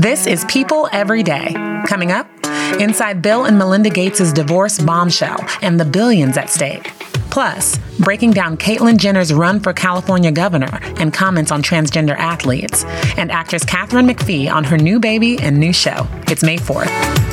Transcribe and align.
This 0.00 0.26
is 0.26 0.46
People 0.46 0.88
Every 0.92 1.22
Day. 1.22 1.52
Coming 1.86 2.10
up, 2.10 2.26
inside 2.80 3.20
Bill 3.20 3.44
and 3.44 3.58
Melinda 3.58 3.90
Gates' 3.90 4.32
divorce 4.32 4.78
bombshell 4.78 5.44
and 5.60 5.78
the 5.78 5.84
billions 5.84 6.38
at 6.38 6.48
stake. 6.48 6.90
Plus, 7.30 7.76
breaking 7.98 8.30
down 8.30 8.56
Caitlyn 8.56 8.96
Jenner's 8.96 9.30
run 9.30 9.60
for 9.60 9.74
California 9.74 10.32
governor 10.32 10.78
and 10.96 11.12
comments 11.12 11.52
on 11.52 11.62
transgender 11.62 12.16
athletes, 12.16 12.82
and 13.18 13.30
actress 13.30 13.62
Katharine 13.62 14.06
McPhee 14.06 14.50
on 14.50 14.64
her 14.64 14.78
new 14.78 15.00
baby 15.00 15.38
and 15.38 15.58
new 15.58 15.74
show. 15.74 16.08
It's 16.28 16.42
May 16.42 16.56
4th. 16.56 17.29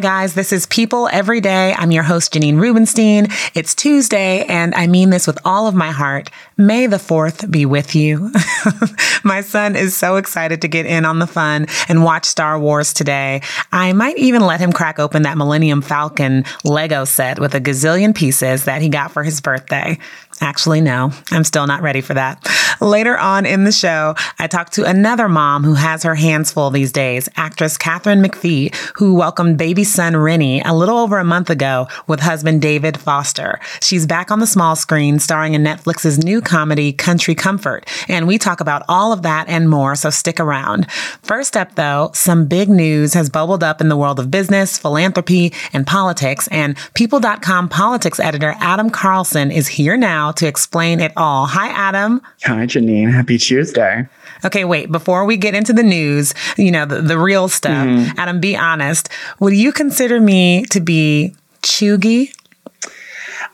Guys. 0.00 0.32
This 0.32 0.50
is 0.50 0.64
People 0.66 1.08
Every 1.12 1.42
Day. 1.42 1.74
I'm 1.76 1.90
your 1.90 2.02
host, 2.02 2.32
Janine 2.32 2.58
Rubenstein. 2.58 3.28
It's 3.54 3.74
Tuesday, 3.74 4.44
and 4.46 4.74
I 4.74 4.86
mean 4.86 5.10
this 5.10 5.26
with 5.26 5.38
all 5.44 5.66
of 5.66 5.74
my 5.74 5.90
heart. 5.90 6.30
May 6.56 6.86
the 6.86 6.96
4th 6.96 7.50
be 7.50 7.66
with 7.66 7.94
you. 7.94 8.32
my 9.24 9.42
son 9.42 9.76
is 9.76 9.94
so 9.94 10.16
excited 10.16 10.62
to 10.62 10.68
get 10.68 10.86
in 10.86 11.04
on 11.04 11.18
the 11.18 11.26
fun 11.26 11.66
and 11.88 12.02
watch 12.02 12.24
Star 12.24 12.58
Wars 12.58 12.94
today. 12.94 13.42
I 13.72 13.92
might 13.92 14.16
even 14.16 14.40
let 14.40 14.60
him 14.60 14.72
crack 14.72 14.98
open 14.98 15.22
that 15.22 15.36
Millennium 15.36 15.82
Falcon 15.82 16.44
Lego 16.64 17.04
set 17.04 17.38
with 17.38 17.54
a 17.54 17.60
gazillion 17.60 18.14
pieces 18.14 18.64
that 18.64 18.80
he 18.80 18.88
got 18.88 19.12
for 19.12 19.22
his 19.22 19.42
birthday. 19.42 19.98
Actually, 20.40 20.80
no, 20.80 21.12
I'm 21.30 21.44
still 21.44 21.66
not 21.66 21.82
ready 21.82 22.00
for 22.00 22.14
that. 22.14 22.42
Later 22.80 23.18
on 23.18 23.46
in 23.46 23.64
the 23.64 23.72
show, 23.72 24.14
I 24.38 24.46
talked 24.46 24.72
to 24.74 24.84
another 24.84 25.28
mom 25.28 25.64
who 25.64 25.74
has 25.74 26.02
her 26.02 26.14
hands 26.14 26.52
full 26.52 26.70
these 26.70 26.92
days, 26.92 27.28
actress 27.36 27.76
Katharine 27.76 28.22
McPhee, 28.22 28.74
who 28.96 29.14
welcomed 29.14 29.58
baby 29.58 29.84
son 29.84 30.16
Rennie 30.16 30.60
a 30.62 30.74
little 30.74 30.98
over 30.98 31.18
a 31.18 31.24
month 31.24 31.50
ago 31.50 31.88
with 32.06 32.20
husband 32.20 32.62
David 32.62 32.98
Foster. 32.98 33.60
She's 33.80 34.06
back 34.06 34.30
on 34.30 34.40
the 34.40 34.46
small 34.46 34.76
screen 34.76 35.18
starring 35.18 35.54
in 35.54 35.62
Netflix's 35.62 36.18
new 36.18 36.40
comedy, 36.40 36.92
Country 36.92 37.34
Comfort. 37.34 37.88
And 38.08 38.26
we 38.26 38.38
talk 38.38 38.60
about 38.60 38.82
all 38.88 39.12
of 39.12 39.22
that 39.22 39.48
and 39.48 39.68
more, 39.68 39.94
so 39.94 40.10
stick 40.10 40.38
around. 40.40 40.90
First 41.22 41.56
up, 41.56 41.74
though, 41.76 42.10
some 42.14 42.46
big 42.46 42.68
news 42.68 43.14
has 43.14 43.30
bubbled 43.30 43.64
up 43.64 43.80
in 43.80 43.88
the 43.88 43.96
world 43.96 44.18
of 44.18 44.30
business, 44.30 44.78
philanthropy, 44.78 45.52
and 45.72 45.86
politics. 45.86 46.46
And 46.48 46.76
People.com 46.94 47.68
politics 47.68 48.20
editor 48.20 48.54
Adam 48.58 48.90
Carlson 48.90 49.50
is 49.50 49.68
here 49.68 49.96
now 49.96 50.32
to 50.32 50.46
explain 50.46 51.00
it 51.00 51.12
all. 51.16 51.46
Hi, 51.46 51.68
Adam. 51.68 52.20
Hi, 52.42 52.66
Janine. 52.70 53.12
Happy 53.12 53.38
Tuesday. 53.38 54.06
Okay, 54.44 54.64
wait, 54.64 54.90
before 54.90 55.24
we 55.24 55.36
get 55.36 55.54
into 55.54 55.72
the 55.72 55.82
news, 55.82 56.34
you 56.56 56.70
know, 56.70 56.86
the, 56.86 57.02
the 57.02 57.18
real 57.18 57.48
stuff, 57.48 57.86
mm-hmm. 57.86 58.18
Adam, 58.18 58.40
be 58.40 58.56
honest. 58.56 59.08
Would 59.38 59.54
you 59.54 59.72
consider 59.72 60.20
me 60.20 60.64
to 60.66 60.80
be 60.80 61.34
cheugy? 61.62 62.32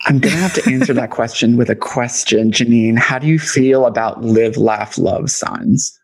I'm 0.06 0.20
going 0.20 0.34
to 0.34 0.41
have 0.41 0.55
to 0.55 0.70
answer 0.70 0.92
that 0.94 1.11
question 1.11 1.56
with 1.56 1.70
a 1.70 1.75
question, 1.75 2.53
Janine. 2.53 2.98
How 2.98 3.19
do 3.19 3.27
you 3.27 3.39
feel 3.39 3.87
about 3.87 4.22
live, 4.22 4.56
laugh, 4.56 4.98
love 4.98 5.31
signs? 5.31 5.98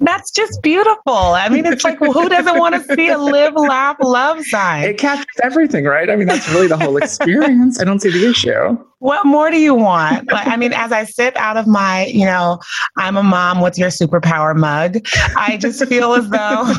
That's 0.00 0.30
just 0.30 0.62
beautiful. 0.62 1.12
I 1.12 1.48
mean, 1.48 1.66
it's 1.66 1.84
like, 1.84 2.00
well, 2.00 2.12
who 2.12 2.28
doesn't 2.28 2.58
want 2.58 2.74
to 2.74 2.94
see 2.94 3.08
a 3.08 3.18
live, 3.18 3.54
laugh, 3.54 3.96
love 4.00 4.42
sign? 4.44 4.84
It 4.84 4.98
captures 4.98 5.26
everything, 5.42 5.84
right? 5.84 6.08
I 6.08 6.16
mean, 6.16 6.26
that's 6.26 6.48
really 6.50 6.68
the 6.68 6.78
whole 6.78 6.96
experience. 6.96 7.80
I 7.80 7.84
don't 7.84 8.00
see 8.00 8.10
the 8.10 8.28
issue 8.28 8.78
what 9.00 9.24
more 9.24 9.50
do 9.50 9.58
you 9.58 9.74
want? 9.74 10.30
Like, 10.30 10.46
I 10.46 10.56
mean, 10.56 10.74
as 10.74 10.92
I 10.92 11.04
sip 11.04 11.34
out 11.36 11.56
of 11.56 11.66
my, 11.66 12.06
you 12.06 12.26
know, 12.26 12.58
I'm 12.98 13.16
a 13.16 13.22
mom 13.22 13.62
with 13.62 13.78
your 13.78 13.88
superpower 13.88 14.54
mug, 14.54 14.98
I 15.36 15.56
just 15.56 15.84
feel 15.86 16.12
as 16.12 16.28
though 16.28 16.74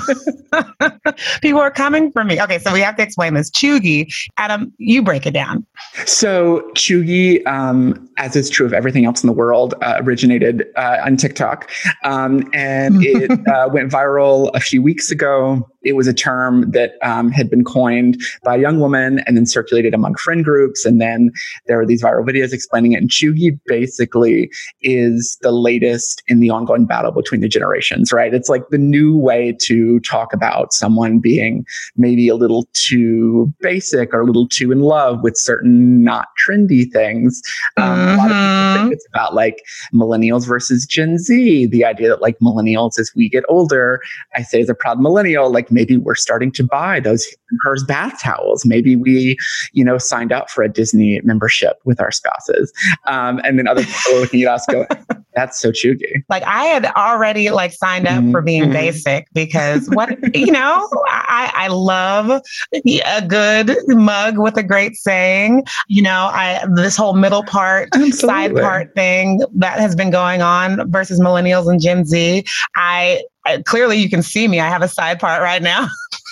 people 1.41 1.59
are 1.59 1.71
coming 1.71 2.11
for 2.11 2.23
me. 2.23 2.39
Okay, 2.39 2.59
so 2.59 2.71
we 2.71 2.79
have 2.81 2.95
to 2.97 3.03
explain 3.03 3.33
this. 3.33 3.49
Cheugy, 3.49 4.13
Adam, 4.37 4.71
you 4.77 5.01
break 5.01 5.25
it 5.25 5.31
down. 5.31 5.65
So 6.05 6.61
Cheugy, 6.75 7.45
um, 7.47 8.07
as 8.17 8.35
is 8.35 8.51
true 8.51 8.67
of 8.67 8.73
everything 8.73 9.03
else 9.03 9.23
in 9.23 9.27
the 9.27 9.33
world, 9.33 9.73
uh, 9.81 9.97
originated 10.01 10.67
uh, 10.75 10.97
on 11.03 11.17
TikTok, 11.17 11.71
um, 12.03 12.47
and 12.53 13.01
it 13.13 13.47
uh, 13.47 13.69
went 13.71 13.91
viral 13.91 14.51
a 14.53 14.59
few 14.59 14.81
weeks 14.81 15.11
ago 15.11 15.67
it 15.83 15.93
was 15.93 16.07
a 16.07 16.13
term 16.13 16.69
that 16.71 16.93
um, 17.01 17.31
had 17.31 17.49
been 17.49 17.63
coined 17.63 18.21
by 18.43 18.55
a 18.55 18.59
young 18.59 18.79
woman 18.79 19.19
and 19.25 19.35
then 19.35 19.45
circulated 19.45 19.93
among 19.93 20.15
friend 20.15 20.43
groups. 20.43 20.85
And 20.85 21.01
then 21.01 21.31
there 21.67 21.77
were 21.77 21.85
these 21.85 22.03
viral 22.03 22.25
videos 22.25 22.53
explaining 22.53 22.93
it. 22.93 22.97
And 22.97 23.09
Cheugy 23.09 23.59
basically 23.65 24.51
is 24.81 25.37
the 25.41 25.51
latest 25.51 26.23
in 26.27 26.39
the 26.39 26.49
ongoing 26.49 26.85
battle 26.85 27.11
between 27.11 27.41
the 27.41 27.47
generations, 27.47 28.11
right? 28.11 28.33
It's 28.33 28.49
like 28.49 28.69
the 28.69 28.77
new 28.77 29.17
way 29.17 29.57
to 29.63 29.99
talk 30.01 30.33
about 30.33 30.73
someone 30.73 31.19
being 31.19 31.65
maybe 31.95 32.27
a 32.27 32.35
little 32.35 32.67
too 32.73 33.51
basic 33.59 34.13
or 34.13 34.21
a 34.21 34.25
little 34.25 34.47
too 34.47 34.71
in 34.71 34.81
love 34.81 35.23
with 35.23 35.35
certain 35.35 36.03
not 36.03 36.27
trendy 36.47 36.91
things. 36.91 37.41
Um, 37.77 37.97
mm-hmm. 37.97 38.11
A 38.11 38.17
lot 38.17 38.31
of 38.31 38.37
people 38.37 38.73
think 38.73 38.83
mm-hmm. 38.83 38.91
it's 38.91 39.07
about 39.07 39.33
like 39.33 39.63
millennials 39.93 40.47
versus 40.47 40.85
Gen 40.85 41.17
Z. 41.17 41.67
The 41.67 41.85
idea 41.85 42.09
that 42.09 42.21
like 42.21 42.37
millennials, 42.39 42.99
as 43.01 43.11
we 43.15 43.27
get 43.27 43.43
older, 43.49 44.01
I 44.35 44.43
say 44.43 44.61
as 44.61 44.69
a 44.69 44.75
proud 44.75 45.01
millennial, 45.01 45.51
like 45.51 45.71
maybe 45.71 45.97
we're 45.97 46.15
starting 46.15 46.51
to 46.53 46.63
buy 46.63 47.01
those 47.01 47.27
hers 47.63 47.83
bath 47.83 48.21
towels. 48.21 48.65
Maybe 48.65 48.95
we, 48.95 49.37
you 49.73 49.83
know, 49.83 49.97
signed 49.97 50.31
up 50.31 50.49
for 50.49 50.63
a 50.63 50.69
Disney 50.69 51.19
membership 51.23 51.77
with 51.83 51.99
our 51.99 52.11
spouses. 52.11 52.71
Um, 53.07 53.41
and 53.43 53.59
then 53.59 53.67
other 53.67 53.83
people 53.83 54.15
are 54.15 54.19
looking 54.21 54.43
at 54.43 54.47
us 54.47 54.65
going, 54.67 54.87
that's 55.35 55.59
so 55.59 55.71
cheugy. 55.71 56.23
Like 56.29 56.43
I 56.43 56.65
had 56.65 56.85
already 56.85 57.51
like 57.51 57.71
signed 57.71 58.07
up 58.07 58.19
mm-hmm. 58.19 58.31
for 58.31 58.41
being 58.41 58.63
mm-hmm. 58.63 58.73
basic 58.73 59.27
because 59.33 59.89
what, 59.89 60.09
you 60.35 60.51
know, 60.51 60.89
I, 61.07 61.51
I 61.55 61.67
love 61.67 62.41
a 62.73 63.27
good 63.27 63.77
mug 63.87 64.37
with 64.37 64.57
a 64.57 64.63
great 64.63 64.95
saying, 64.95 65.63
you 65.87 66.01
know, 66.01 66.29
I, 66.31 66.65
this 66.75 66.97
whole 66.97 67.13
middle 67.13 67.43
part, 67.43 67.89
Absolutely. 67.93 68.17
side 68.17 68.55
part 68.55 68.93
thing 68.93 69.41
that 69.55 69.79
has 69.79 69.95
been 69.95 70.11
going 70.11 70.41
on 70.41 70.89
versus 70.91 71.19
millennials 71.19 71.69
and 71.69 71.81
Gen 71.81 72.05
Z. 72.05 72.43
I, 72.81 73.23
I 73.45 73.61
clearly 73.61 73.97
you 73.97 74.09
can 74.09 74.23
see 74.23 74.47
me. 74.47 74.59
I 74.59 74.67
have 74.67 74.81
a 74.81 74.87
side 74.87 75.19
part 75.19 75.41
right 75.41 75.61
now. 75.61 75.87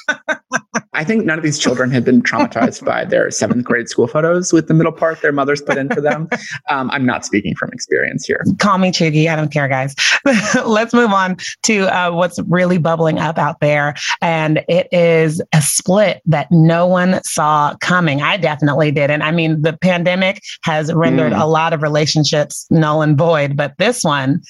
I 0.93 1.03
think 1.03 1.25
none 1.25 1.37
of 1.37 1.43
these 1.43 1.59
children 1.59 1.91
had 1.91 2.03
been 2.03 2.23
traumatized 2.23 2.83
by 2.83 3.05
their 3.05 3.29
seventh 3.29 3.63
grade 3.63 3.89
school 3.89 4.07
photos 4.07 4.51
with 4.51 4.67
the 4.67 4.73
middle 4.73 4.91
part 4.91 5.21
their 5.21 5.31
mothers 5.31 5.61
put 5.61 5.77
in 5.77 5.89
for 5.89 6.01
them. 6.01 6.27
Um, 6.69 6.91
I'm 6.91 7.05
not 7.05 7.25
speaking 7.25 7.55
from 7.55 7.69
experience 7.71 8.25
here. 8.25 8.43
Call 8.59 8.77
me 8.77 8.91
Cheugy. 8.91 9.27
I 9.27 9.35
don't 9.35 9.51
care, 9.51 9.67
guys. 9.67 9.95
Let's 10.65 10.93
move 10.93 11.11
on 11.11 11.37
to 11.63 11.83
uh, 11.95 12.11
what's 12.11 12.39
really 12.47 12.77
bubbling 12.77 13.17
up 13.17 13.37
out 13.37 13.59
there. 13.59 13.95
And 14.21 14.63
it 14.67 14.87
is 14.91 15.41
a 15.53 15.61
split 15.61 16.21
that 16.25 16.47
no 16.51 16.85
one 16.85 17.21
saw 17.23 17.75
coming. 17.81 18.21
I 18.21 18.37
definitely 18.37 18.91
didn't. 18.91 19.21
I 19.21 19.31
mean, 19.31 19.61
the 19.61 19.73
pandemic 19.73 20.41
has 20.63 20.93
rendered 20.93 21.33
mm. 21.33 21.41
a 21.41 21.45
lot 21.45 21.73
of 21.73 21.81
relationships 21.81 22.67
null 22.69 23.01
and 23.01 23.17
void, 23.17 23.55
but 23.57 23.73
this 23.77 24.03
one, 24.03 24.41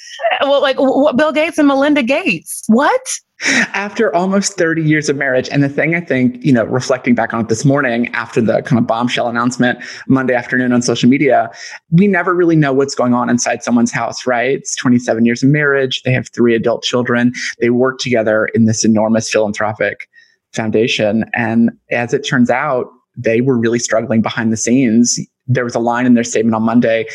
well, 0.41 0.61
like 0.61 0.77
Bill 0.77 1.31
Gates 1.31 1.57
and 1.57 1.67
Melinda 1.67 2.03
Gates. 2.03 2.63
What? 2.67 3.01
After 3.41 4.13
almost 4.15 4.57
30 4.57 4.81
years 4.83 5.09
of 5.09 5.15
marriage 5.15 5.49
and 5.49 5.63
the 5.63 5.69
thing 5.69 5.95
i 5.95 6.01
think 6.01 6.43
you 6.43 6.51
know 6.51 6.65
reflecting 6.65 7.15
back 7.15 7.33
on 7.33 7.41
it 7.41 7.49
this 7.49 7.63
morning 7.63 8.07
after 8.13 8.41
the 8.41 8.61
kind 8.63 8.79
of 8.79 8.85
bombshell 8.85 9.27
announcement 9.27 9.79
monday 10.07 10.33
afternoon 10.33 10.71
on 10.71 10.81
social 10.81 11.09
media 11.09 11.49
we 11.91 12.07
never 12.07 12.35
really 12.35 12.55
know 12.55 12.73
what's 12.73 12.95
going 12.95 13.13
on 13.13 13.29
inside 13.29 13.63
someone's 13.63 13.91
house 13.91 14.25
right? 14.29 14.59
It's 14.59 14.75
27 14.75 15.25
years 15.25 15.43
of 15.43 15.49
marriage. 15.49 16.01
They 16.03 16.13
have 16.13 16.29
three 16.29 16.55
adult 16.55 16.83
children. 16.83 17.33
They 17.59 17.69
work 17.69 17.99
together 17.99 18.45
in 18.53 18.65
this 18.65 18.85
enormous 18.85 19.29
philanthropic 19.29 20.07
foundation. 20.53 21.25
And 21.33 21.71
as 21.91 22.13
it 22.13 22.19
turns 22.19 22.49
out 22.49 22.87
they 23.17 23.41
were 23.41 23.57
really 23.57 23.79
struggling 23.79 24.21
behind 24.21 24.53
the 24.53 24.55
scenes. 24.55 25.19
There 25.45 25.65
was 25.65 25.75
a 25.75 25.79
line 25.79 26.05
in 26.05 26.13
their 26.13 26.23
statement 26.23 26.55
on 26.55 26.63
Monday 26.63 27.05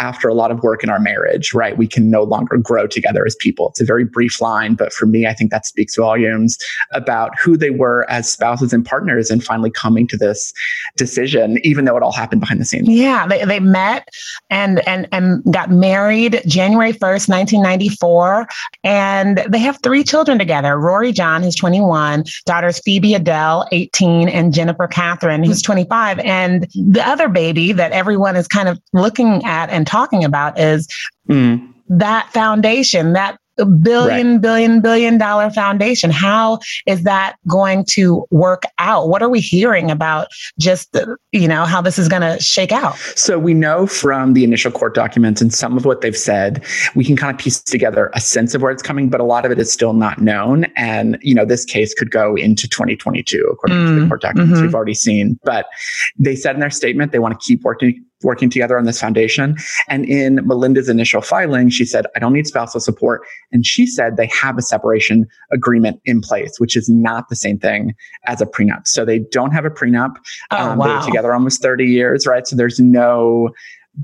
after 0.00 0.28
a 0.28 0.34
lot 0.34 0.50
of 0.50 0.62
work 0.62 0.82
in 0.82 0.88
our 0.88 0.98
marriage, 0.98 1.52
right? 1.52 1.76
We 1.76 1.86
can 1.86 2.10
no 2.10 2.22
longer 2.22 2.56
grow 2.56 2.86
together 2.86 3.24
as 3.26 3.36
people. 3.36 3.68
It's 3.68 3.80
a 3.80 3.84
very 3.84 4.04
brief 4.04 4.40
line, 4.40 4.74
but 4.74 4.92
for 4.92 5.06
me, 5.06 5.26
I 5.26 5.34
think 5.34 5.50
that 5.50 5.66
speaks 5.66 5.96
volumes 5.96 6.58
about 6.92 7.32
who 7.40 7.56
they 7.56 7.70
were 7.70 8.10
as 8.10 8.30
spouses 8.30 8.72
and 8.72 8.84
partners 8.84 9.30
and 9.30 9.44
finally 9.44 9.70
coming 9.70 10.08
to 10.08 10.16
this 10.16 10.52
decision, 10.96 11.58
even 11.62 11.84
though 11.84 11.96
it 11.96 12.02
all 12.02 12.12
happened 12.12 12.40
behind 12.40 12.60
the 12.60 12.64
scenes. 12.64 12.88
Yeah, 12.88 13.26
they, 13.26 13.44
they 13.44 13.60
met 13.60 14.08
and, 14.48 14.86
and, 14.88 15.06
and 15.12 15.44
got 15.52 15.70
married 15.70 16.42
January 16.46 16.92
1st, 16.92 17.28
1994. 17.28 18.48
And 18.82 19.38
they 19.48 19.58
have 19.58 19.78
three 19.82 20.02
children 20.02 20.38
together 20.38 20.78
Rory 20.78 21.12
John, 21.12 21.42
who's 21.42 21.54
21, 21.56 22.24
daughters 22.46 22.80
Phoebe 22.80 23.14
Adele, 23.14 23.68
18, 23.70 24.28
and 24.30 24.54
Jennifer 24.54 24.86
Katharine, 24.86 25.44
who's 25.44 25.60
25. 25.60 26.18
And 26.20 26.66
the 26.74 27.06
other 27.06 27.28
baby, 27.28 27.72
that 27.72 27.92
everyone 27.92 28.36
is 28.36 28.48
kind 28.48 28.68
of 28.68 28.80
looking 28.94 29.44
at 29.44 29.68
and 29.68 29.86
talking 29.90 30.24
about 30.24 30.58
is 30.58 30.86
mm. 31.28 31.74
that 31.88 32.30
foundation, 32.32 33.12
that 33.12 33.36
billion, 33.64 34.32
right. 34.32 34.40
billion, 34.40 34.80
billion 34.80 35.18
dollar 35.18 35.50
foundation. 35.50 36.10
How 36.10 36.58
is 36.86 37.02
that 37.04 37.36
going 37.48 37.84
to 37.90 38.24
work 38.30 38.62
out? 38.78 39.08
What 39.08 39.22
are 39.22 39.28
we 39.28 39.40
hearing 39.40 39.90
about 39.90 40.28
just, 40.58 40.96
you 41.32 41.48
know, 41.48 41.64
how 41.64 41.80
this 41.80 41.98
is 41.98 42.08
going 42.08 42.22
to 42.22 42.40
shake 42.42 42.72
out? 42.72 42.96
So 43.16 43.38
we 43.38 43.54
know 43.54 43.86
from 43.86 44.34
the 44.34 44.44
initial 44.44 44.70
court 44.70 44.94
documents 44.94 45.40
and 45.40 45.52
some 45.52 45.76
of 45.76 45.84
what 45.84 46.00
they've 46.00 46.16
said, 46.16 46.64
we 46.94 47.04
can 47.04 47.16
kind 47.16 47.34
of 47.34 47.38
piece 47.40 47.62
together 47.62 48.10
a 48.14 48.20
sense 48.20 48.54
of 48.54 48.62
where 48.62 48.70
it's 48.70 48.82
coming, 48.82 49.08
but 49.08 49.20
a 49.20 49.24
lot 49.24 49.44
of 49.44 49.52
it 49.52 49.58
is 49.58 49.72
still 49.72 49.92
not 49.92 50.20
known. 50.20 50.64
And, 50.76 51.18
you 51.22 51.34
know, 51.34 51.44
this 51.44 51.64
case 51.64 51.94
could 51.94 52.10
go 52.10 52.34
into 52.36 52.68
2022, 52.68 53.48
according 53.52 53.78
mm, 53.78 53.86
to 53.86 53.94
the 53.94 54.00
mm, 54.02 54.08
court 54.08 54.22
documents 54.22 54.54
mm-hmm. 54.54 54.62
we've 54.62 54.74
already 54.74 54.94
seen. 54.94 55.38
But 55.44 55.66
they 56.18 56.36
said 56.36 56.54
in 56.54 56.60
their 56.60 56.70
statement 56.70 57.12
they 57.12 57.18
want 57.18 57.38
to 57.38 57.44
keep 57.44 57.62
working 57.62 58.04
working 58.22 58.50
together 58.50 58.78
on 58.78 58.84
this 58.84 59.00
foundation. 59.00 59.56
And 59.88 60.04
in 60.04 60.46
Melinda's 60.46 60.88
initial 60.88 61.20
filing, 61.20 61.70
she 61.70 61.84
said, 61.84 62.06
I 62.14 62.18
don't 62.18 62.32
need 62.32 62.46
spousal 62.46 62.80
support. 62.80 63.22
And 63.52 63.64
she 63.64 63.86
said 63.86 64.16
they 64.16 64.26
have 64.26 64.58
a 64.58 64.62
separation 64.62 65.26
agreement 65.52 66.00
in 66.04 66.20
place, 66.20 66.58
which 66.58 66.76
is 66.76 66.88
not 66.88 67.28
the 67.28 67.36
same 67.36 67.58
thing 67.58 67.94
as 68.26 68.40
a 68.40 68.46
prenup. 68.46 68.86
So 68.86 69.04
they 69.04 69.20
don't 69.20 69.52
have 69.52 69.64
a 69.64 69.70
prenup. 69.70 70.16
Oh, 70.50 70.70
um, 70.70 70.78
wow. 70.78 70.86
They're 70.86 71.06
together 71.06 71.32
almost 71.32 71.62
30 71.62 71.86
years, 71.86 72.26
right? 72.26 72.46
So 72.46 72.56
there's 72.56 72.80
no 72.80 73.50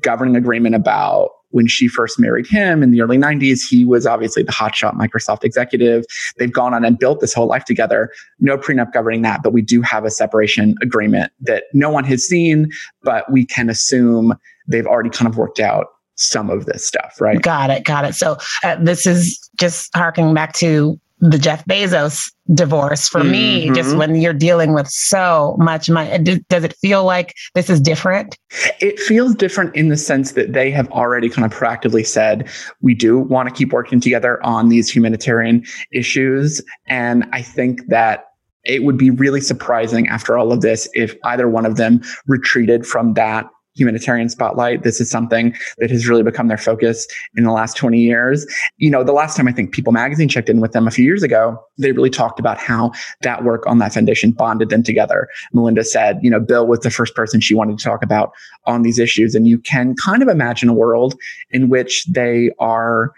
governing 0.01 0.37
agreement 0.37 0.75
about 0.75 1.31
when 1.57 1.67
she 1.67 1.89
first 1.89 2.19
married 2.19 2.47
him 2.47 2.83
in 2.83 2.91
the 2.91 3.01
early 3.01 3.17
90s, 3.17 3.67
he 3.67 3.83
was 3.83 4.07
obviously 4.07 4.43
the 4.43 4.53
hotshot 4.53 4.93
Microsoft 4.93 5.43
executive. 5.43 6.05
They've 6.37 6.53
gone 6.53 6.75
on 6.75 6.85
and 6.85 6.99
built 6.99 7.21
this 7.21 7.33
whole 7.33 7.47
life 7.47 7.65
together. 7.65 8.11
No 8.41 8.59
prenup 8.59 8.93
governing 8.93 9.23
that, 9.23 9.43
but 9.43 9.55
we 9.55 9.63
do 9.63 9.81
have 9.81 10.05
a 10.05 10.11
separation 10.11 10.75
agreement 10.83 11.33
that 11.41 11.65
no 11.73 11.89
one 11.89 12.05
has 12.05 12.23
seen, 12.23 12.69
but 13.03 13.33
we 13.33 13.47
can 13.47 13.71
assume 13.71 14.35
they've 14.69 14.87
already 14.87 15.09
kind 15.09 15.27
of 15.27 15.39
worked 15.39 15.59
out 15.59 15.87
some 16.17 16.51
of 16.51 16.67
this 16.67 16.87
stuff, 16.87 17.19
right? 17.23 17.41
Got 17.41 17.71
it. 17.71 17.85
Got 17.85 18.05
it. 18.05 18.15
So 18.15 18.37
uh, 18.63 18.77
this 18.77 19.07
is 19.07 19.39
just 19.59 19.89
harking 19.97 20.35
back 20.35 20.53
to 20.57 21.01
the 21.21 21.39
Jeff 21.39 21.65
Bezos 21.65 22.31
divorce 22.53 23.09
for 23.09 23.23
mm-hmm. 23.23 23.31
me 23.31 23.71
just 23.71 23.97
when 23.97 24.15
you're 24.17 24.33
dealing 24.33 24.73
with 24.73 24.87
so 24.89 25.57
much 25.59 25.91
money 25.91 26.41
does 26.49 26.63
it 26.63 26.75
feel 26.75 27.05
like 27.05 27.35
this 27.55 27.69
is 27.69 27.81
different 27.81 28.39
it 28.81 29.01
feels 29.01 29.35
different 29.35 29.75
in 29.75 29.89
the 29.89 29.97
sense 29.97 30.33
that 30.33 30.53
they 30.53 30.71
have 30.71 30.89
already 30.93 31.29
kind 31.29 31.45
of 31.45 31.59
proactively 31.59 32.07
said 32.07 32.49
we 32.83 32.95
do 32.95 33.19
want 33.19 33.49
to 33.49 33.55
keep 33.55 33.73
working 33.73 33.99
together 33.99 34.41
on 34.45 34.69
these 34.69 34.89
humanitarian 34.89 35.65
issues 35.91 36.63
and 36.87 37.25
i 37.33 37.43
think 37.43 37.85
that 37.89 38.27
it 38.65 38.85
would 38.85 38.97
be 38.97 39.11
really 39.11 39.41
surprising 39.41 40.07
after 40.09 40.39
all 40.39 40.53
of 40.53 40.61
this 40.61 40.89
if 40.95 41.17
either 41.25 41.49
one 41.49 41.67
of 41.67 41.77
them 41.77 42.01
retreated 42.27 42.87
from 42.87 43.15
that 43.15 43.49
humanitarian 43.77 44.29
spotlight. 44.29 44.83
This 44.83 45.01
is 45.01 45.11
something 45.11 45.55
that 45.79 45.91
has 45.91 46.09
really 46.09 46.23
become 46.23 46.49
their 46.49 46.59
focus 46.59 47.07
in 47.37 47.45
the 47.45 47.53
last 47.53 47.77
20 47.77 48.01
years. 48.01 48.47
You 48.79 48.91
know, 48.91 49.05
the 49.05 49.13
last 49.13 49.37
time 49.37 49.49
I 49.49 49.53
think 49.53 49.73
People 49.73 49.93
Magazine 49.93 50.29
checked 50.29 50.49
in 50.49 50.61
with 50.61 50.73
them 50.73 50.87
a 50.87 50.91
few 50.91 51.05
years 51.05 51.23
ago, 51.23 51.63
they 51.79 51.93
really 51.93 52.11
talked 52.11 52.41
about 52.41 52.59
how 52.59 52.93
that 53.23 53.45
work 53.45 53.67
on 53.67 53.79
that 53.79 53.93
foundation 53.93 54.33
bonded 54.33 54.71
them 54.71 54.83
together. 54.83 55.29
Melinda 55.53 55.85
said, 55.85 56.19
you 56.23 56.31
know, 56.31 56.41
Bill 56.41 56.67
was 56.67 56.81
the 56.81 56.91
first 56.91 57.15
person 57.15 57.41
she 57.41 57.55
wanted 57.55 57.79
to 57.79 57.85
talk 57.85 58.03
about 58.03 58.33
on 58.65 58.83
these 58.83 58.99
issues. 58.99 59.35
And 59.35 59.47
you 59.47 59.59
can 59.59 59.95
kind 59.97 60.23
of 60.23 60.29
imagine 60.29 60.69
a 60.69 60.75
world 60.75 61.15
in 61.51 61.69
which 61.69 62.05
they 62.07 62.51
are 62.59 63.13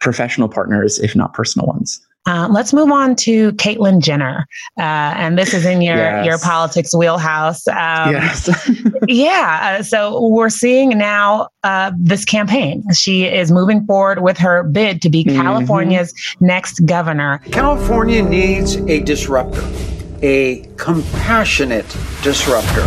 professional 0.00 0.48
partners, 0.48 0.98
if 0.98 1.14
not 1.14 1.34
personal 1.34 1.66
ones. 1.66 2.00
Uh, 2.26 2.48
let's 2.50 2.72
move 2.72 2.90
on 2.90 3.16
to 3.16 3.50
Caitlyn 3.52 4.00
Jenner, 4.00 4.46
uh, 4.78 4.82
and 5.16 5.38
this 5.38 5.54
is 5.54 5.64
in 5.64 5.80
your 5.80 5.96
yes. 5.96 6.26
your 6.26 6.38
politics 6.38 6.94
wheelhouse. 6.94 7.66
Um, 7.66 8.12
yes. 8.12 8.46
yeah. 9.08 9.78
Uh, 9.78 9.82
so 9.82 10.28
we're 10.28 10.50
seeing 10.50 10.90
now 10.98 11.48
uh, 11.62 11.92
this 11.98 12.24
campaign. 12.24 12.82
She 12.92 13.24
is 13.24 13.50
moving 13.50 13.84
forward 13.86 14.22
with 14.22 14.38
her 14.38 14.62
bid 14.64 15.02
to 15.02 15.10
be 15.10 15.24
mm-hmm. 15.24 15.40
California's 15.40 16.14
next 16.40 16.80
governor. 16.86 17.40
California 17.50 18.22
needs 18.22 18.76
a 18.76 19.00
disruptor, 19.00 19.62
a 20.22 20.68
compassionate 20.76 21.86
disruptor 22.22 22.86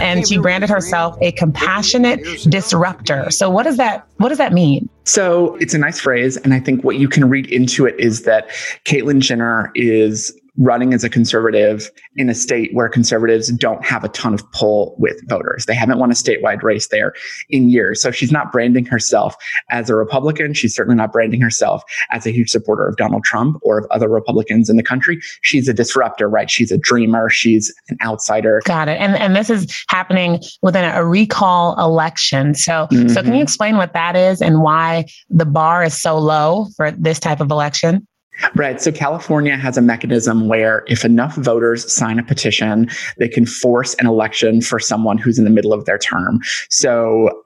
and 0.00 0.26
she 0.26 0.38
branded 0.38 0.70
herself 0.70 1.16
a 1.20 1.32
compassionate 1.32 2.22
disruptor. 2.48 3.30
So 3.30 3.50
what 3.50 3.64
does 3.64 3.76
that 3.76 4.06
what 4.18 4.28
does 4.28 4.38
that 4.38 4.52
mean? 4.52 4.88
So 5.04 5.56
it's 5.56 5.74
a 5.74 5.78
nice 5.78 6.00
phrase, 6.00 6.36
and 6.38 6.52
I 6.52 6.60
think 6.60 6.84
what 6.84 6.96
you 6.96 7.08
can 7.08 7.28
read 7.28 7.46
into 7.46 7.86
it 7.86 7.98
is 7.98 8.22
that 8.22 8.48
Caitlyn 8.84 9.20
Jenner 9.20 9.70
is 9.74 10.38
running 10.58 10.94
as 10.94 11.04
a 11.04 11.08
conservative 11.08 11.90
in 12.16 12.28
a 12.28 12.34
state 12.34 12.70
where 12.72 12.88
conservatives 12.88 13.48
don't 13.52 13.84
have 13.84 14.04
a 14.04 14.08
ton 14.08 14.34
of 14.34 14.50
pull 14.52 14.94
with 14.98 15.16
voters. 15.28 15.66
They 15.66 15.74
haven't 15.74 15.98
won 15.98 16.10
a 16.10 16.14
statewide 16.14 16.62
race 16.62 16.88
there 16.88 17.12
in 17.50 17.68
years. 17.68 18.00
So 18.00 18.10
she's 18.10 18.32
not 18.32 18.52
branding 18.52 18.86
herself 18.86 19.36
as 19.70 19.90
a 19.90 19.94
Republican. 19.94 20.54
She's 20.54 20.74
certainly 20.74 20.96
not 20.96 21.12
branding 21.12 21.40
herself 21.40 21.82
as 22.10 22.26
a 22.26 22.30
huge 22.30 22.50
supporter 22.50 22.86
of 22.86 22.96
Donald 22.96 23.24
Trump 23.24 23.58
or 23.62 23.78
of 23.78 23.86
other 23.90 24.08
Republicans 24.08 24.70
in 24.70 24.76
the 24.76 24.82
country. 24.82 25.18
She's 25.42 25.68
a 25.68 25.74
disruptor, 25.74 26.28
right? 26.28 26.50
She's 26.50 26.72
a 26.72 26.78
dreamer. 26.78 27.28
She's 27.28 27.72
an 27.88 27.98
outsider. 28.02 28.62
Got 28.64 28.88
it. 28.88 28.98
And 29.00 29.16
and 29.16 29.36
this 29.36 29.50
is 29.50 29.84
happening 29.88 30.40
within 30.62 30.84
a 30.84 31.04
recall 31.04 31.78
election. 31.78 32.54
So 32.54 32.86
mm-hmm. 32.90 33.08
so 33.08 33.22
can 33.22 33.26
you 33.26 33.32
mm-hmm. 33.32 33.42
explain 33.42 33.76
what 33.76 33.92
that 33.92 34.16
is 34.16 34.40
and 34.40 34.62
why 34.62 35.06
the 35.28 35.46
bar 35.46 35.84
is 35.84 36.00
so 36.00 36.18
low 36.18 36.66
for 36.76 36.90
this 36.90 37.20
type 37.20 37.40
of 37.40 37.50
election? 37.50 38.06
Right. 38.54 38.80
So 38.80 38.92
California 38.92 39.56
has 39.56 39.76
a 39.76 39.82
mechanism 39.82 40.48
where 40.48 40.84
if 40.88 41.04
enough 41.04 41.36
voters 41.36 41.90
sign 41.92 42.18
a 42.18 42.22
petition, 42.22 42.88
they 43.18 43.28
can 43.28 43.46
force 43.46 43.94
an 43.94 44.06
election 44.06 44.60
for 44.60 44.78
someone 44.78 45.18
who's 45.18 45.38
in 45.38 45.44
the 45.44 45.50
middle 45.50 45.72
of 45.72 45.84
their 45.84 45.98
term. 45.98 46.40
So 46.68 47.44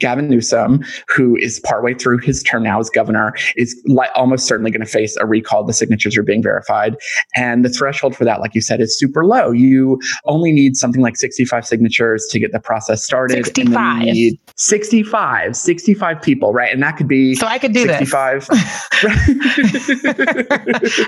Gavin 0.00 0.28
Newsom, 0.28 0.84
who 1.08 1.36
is 1.36 1.60
partway 1.60 1.94
through 1.94 2.18
his 2.18 2.42
term 2.42 2.62
now 2.62 2.78
as 2.80 2.90
governor, 2.90 3.34
is 3.56 3.80
li- 3.86 4.08
almost 4.14 4.46
certainly 4.46 4.70
going 4.70 4.84
to 4.84 4.86
face 4.86 5.16
a 5.16 5.26
recall. 5.26 5.64
The 5.64 5.72
signatures 5.72 6.16
are 6.16 6.22
being 6.22 6.42
verified. 6.42 6.96
And 7.36 7.64
the 7.64 7.68
threshold 7.68 8.16
for 8.16 8.24
that, 8.24 8.40
like 8.40 8.54
you 8.54 8.60
said, 8.60 8.80
is 8.80 8.98
super 8.98 9.24
low. 9.24 9.50
You 9.50 10.00
only 10.24 10.52
need 10.52 10.76
something 10.76 11.02
like 11.02 11.16
65 11.16 11.66
signatures 11.66 12.26
to 12.30 12.38
get 12.38 12.52
the 12.52 12.60
process 12.60 13.04
started. 13.04 13.44
65. 13.44 14.06
65, 14.56 15.56
65 15.56 16.22
people, 16.22 16.52
right? 16.52 16.72
And 16.72 16.82
that 16.82 16.96
could 16.96 17.08
be 17.08 17.34
so 17.34 17.46
I 17.46 17.58
could 17.58 17.72
do 17.72 17.86
65. 17.86 18.48
this. 18.48 18.58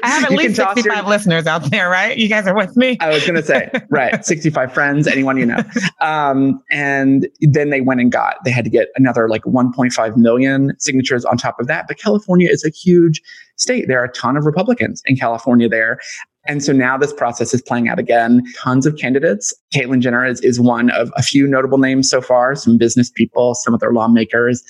I 0.02 0.08
have 0.08 0.25
at 0.25 0.31
you 0.31 0.37
least 0.37 0.56
65 0.56 0.84
your, 0.84 1.02
listeners 1.02 1.46
out 1.46 1.70
there, 1.70 1.88
right? 1.88 2.16
You 2.16 2.28
guys 2.28 2.46
are 2.46 2.54
with 2.54 2.76
me. 2.76 2.96
I 3.00 3.08
was 3.08 3.22
going 3.25 3.34
to 3.34 3.42
say, 3.42 3.70
right. 3.88 4.25
65 4.25 4.72
friends, 4.72 5.06
anyone 5.06 5.37
you 5.37 5.46
know. 5.46 5.62
Um, 6.00 6.62
and 6.70 7.28
then 7.40 7.69
they 7.70 7.82
went 7.82 8.00
and 8.00 8.10
got, 8.10 8.37
they 8.44 8.50
had 8.50 8.64
to 8.64 8.70
get 8.70 8.79
get 8.80 8.88
another 8.96 9.28
like 9.28 9.42
1.5 9.42 10.16
million 10.16 10.72
signatures 10.78 11.24
on 11.24 11.36
top 11.36 11.58
of 11.60 11.66
that. 11.66 11.86
But 11.88 11.98
California 11.98 12.48
is 12.50 12.64
a 12.64 12.70
huge 12.70 13.20
state. 13.56 13.88
There 13.88 14.00
are 14.00 14.04
a 14.04 14.12
ton 14.12 14.36
of 14.36 14.46
Republicans 14.46 15.02
in 15.06 15.16
California 15.16 15.68
there. 15.68 15.98
And 16.46 16.64
so 16.64 16.72
now 16.72 16.96
this 16.96 17.12
process 17.12 17.52
is 17.52 17.60
playing 17.60 17.88
out 17.88 17.98
again. 17.98 18.42
Tons 18.58 18.86
of 18.86 18.96
candidates. 18.96 19.54
Caitlyn 19.74 20.00
Jenner 20.00 20.24
is, 20.24 20.40
is 20.40 20.58
one 20.58 20.90
of 20.90 21.12
a 21.16 21.22
few 21.22 21.46
notable 21.46 21.78
names 21.78 22.08
so 22.08 22.22
far, 22.22 22.54
some 22.54 22.78
business 22.78 23.10
people, 23.10 23.54
some 23.54 23.74
other 23.74 23.92
lawmakers. 23.92 24.62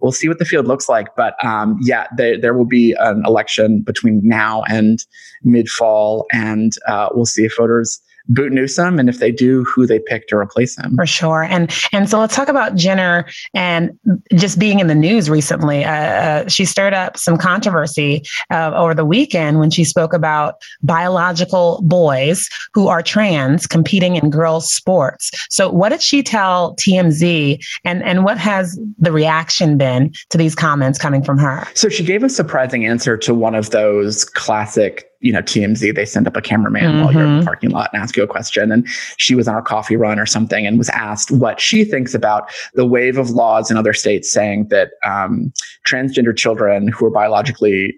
We'll 0.00 0.12
see 0.12 0.28
what 0.28 0.38
the 0.38 0.44
field 0.44 0.66
looks 0.66 0.88
like. 0.88 1.14
But 1.16 1.34
um, 1.44 1.78
yeah, 1.82 2.06
there, 2.16 2.40
there 2.40 2.54
will 2.54 2.64
be 2.64 2.94
an 2.98 3.22
election 3.26 3.82
between 3.82 4.20
now 4.24 4.62
and 4.68 5.04
mid 5.42 5.68
fall. 5.68 6.26
And 6.32 6.72
uh, 6.86 7.08
we'll 7.12 7.26
see 7.26 7.44
if 7.44 7.56
voters 7.56 8.00
boot 8.28 8.52
Newsom, 8.52 8.98
and 8.98 9.08
if 9.08 9.18
they 9.18 9.30
do, 9.30 9.64
who 9.64 9.86
they 9.86 9.98
pick 9.98 10.28
to 10.28 10.36
replace 10.36 10.76
him. 10.76 10.94
For 10.96 11.06
sure. 11.06 11.44
And 11.44 11.72
and 11.92 12.08
so 12.08 12.18
let's 12.18 12.34
talk 12.34 12.48
about 12.48 12.74
Jenner 12.74 13.26
and 13.54 13.98
just 14.34 14.58
being 14.58 14.80
in 14.80 14.86
the 14.86 14.94
news 14.94 15.30
recently. 15.30 15.84
Uh, 15.84 15.92
uh, 15.92 16.48
she 16.48 16.64
stirred 16.64 16.94
up 16.94 17.16
some 17.16 17.36
controversy 17.36 18.22
uh, 18.50 18.72
over 18.74 18.94
the 18.94 19.04
weekend 19.04 19.58
when 19.58 19.70
she 19.70 19.84
spoke 19.84 20.12
about 20.12 20.56
biological 20.82 21.80
boys 21.82 22.48
who 22.74 22.88
are 22.88 23.02
trans 23.02 23.66
competing 23.66 24.16
in 24.16 24.30
girls' 24.30 24.70
sports. 24.70 25.30
So 25.50 25.70
what 25.70 25.90
did 25.90 26.02
she 26.02 26.22
tell 26.22 26.76
TMZ, 26.76 27.64
and 27.84 28.02
and 28.02 28.24
what 28.24 28.38
has 28.38 28.78
the 28.98 29.12
reaction 29.12 29.78
been 29.78 30.12
to 30.30 30.38
these 30.38 30.54
comments 30.54 30.98
coming 30.98 31.22
from 31.22 31.38
her? 31.38 31.66
So 31.74 31.88
she 31.88 32.04
gave 32.04 32.22
a 32.22 32.28
surprising 32.28 32.84
answer 32.84 33.16
to 33.18 33.34
one 33.34 33.54
of 33.54 33.70
those 33.70 34.24
classic 34.24 35.07
you 35.20 35.32
know, 35.32 35.42
TMZ, 35.42 35.94
they 35.94 36.04
send 36.04 36.26
up 36.26 36.36
a 36.36 36.40
cameraman 36.40 36.82
mm-hmm. 36.82 37.00
while 37.00 37.12
you're 37.12 37.24
in 37.24 37.28
the 37.28 37.36
mm-hmm. 37.38 37.46
parking 37.46 37.70
lot 37.70 37.90
and 37.92 38.00
ask 38.00 38.16
you 38.16 38.22
a 38.22 38.26
question. 38.26 38.70
And 38.70 38.86
she 39.16 39.34
was 39.34 39.48
on 39.48 39.56
a 39.56 39.62
coffee 39.62 39.96
run 39.96 40.18
or 40.18 40.26
something 40.26 40.66
and 40.66 40.78
was 40.78 40.88
asked 40.90 41.30
what 41.30 41.60
she 41.60 41.84
thinks 41.84 42.14
about 42.14 42.50
the 42.74 42.86
wave 42.86 43.18
of 43.18 43.30
laws 43.30 43.70
in 43.70 43.76
other 43.76 43.92
states 43.92 44.30
saying 44.30 44.68
that 44.68 44.90
um, 45.04 45.52
transgender 45.86 46.36
children 46.36 46.88
who 46.88 47.06
are 47.06 47.10
biologically 47.10 47.96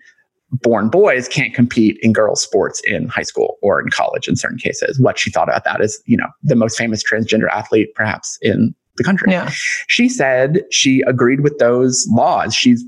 born 0.52 0.88
boys 0.88 1.28
can't 1.28 1.54
compete 1.54 1.98
in 2.02 2.12
girls' 2.12 2.42
sports 2.42 2.80
in 2.84 3.08
high 3.08 3.22
school 3.22 3.58
or 3.62 3.80
in 3.80 3.88
college 3.90 4.26
in 4.26 4.34
certain 4.34 4.58
cases. 4.58 4.98
What 4.98 5.18
she 5.18 5.30
thought 5.30 5.48
about 5.48 5.64
that 5.64 5.80
is, 5.80 6.02
you 6.06 6.16
know, 6.16 6.26
the 6.42 6.56
most 6.56 6.76
famous 6.76 7.04
transgender 7.04 7.48
athlete 7.50 7.94
perhaps 7.94 8.38
in 8.42 8.74
the 9.00 9.04
country. 9.04 9.32
Yeah. 9.32 9.50
She 9.88 10.08
said 10.08 10.62
she 10.70 11.02
agreed 11.06 11.40
with 11.40 11.58
those 11.58 12.06
laws. 12.10 12.54
She's 12.54 12.84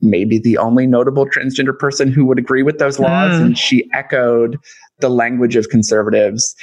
maybe 0.00 0.38
the 0.38 0.58
only 0.58 0.86
notable 0.86 1.26
transgender 1.26 1.78
person 1.78 2.10
who 2.10 2.24
would 2.24 2.38
agree 2.38 2.62
with 2.62 2.78
those 2.78 2.98
laws. 2.98 3.32
Mm. 3.32 3.46
And 3.46 3.58
she 3.58 3.88
echoed 3.92 4.58
the 5.00 5.10
language 5.10 5.56
of 5.56 5.68
conservatives 5.68 6.54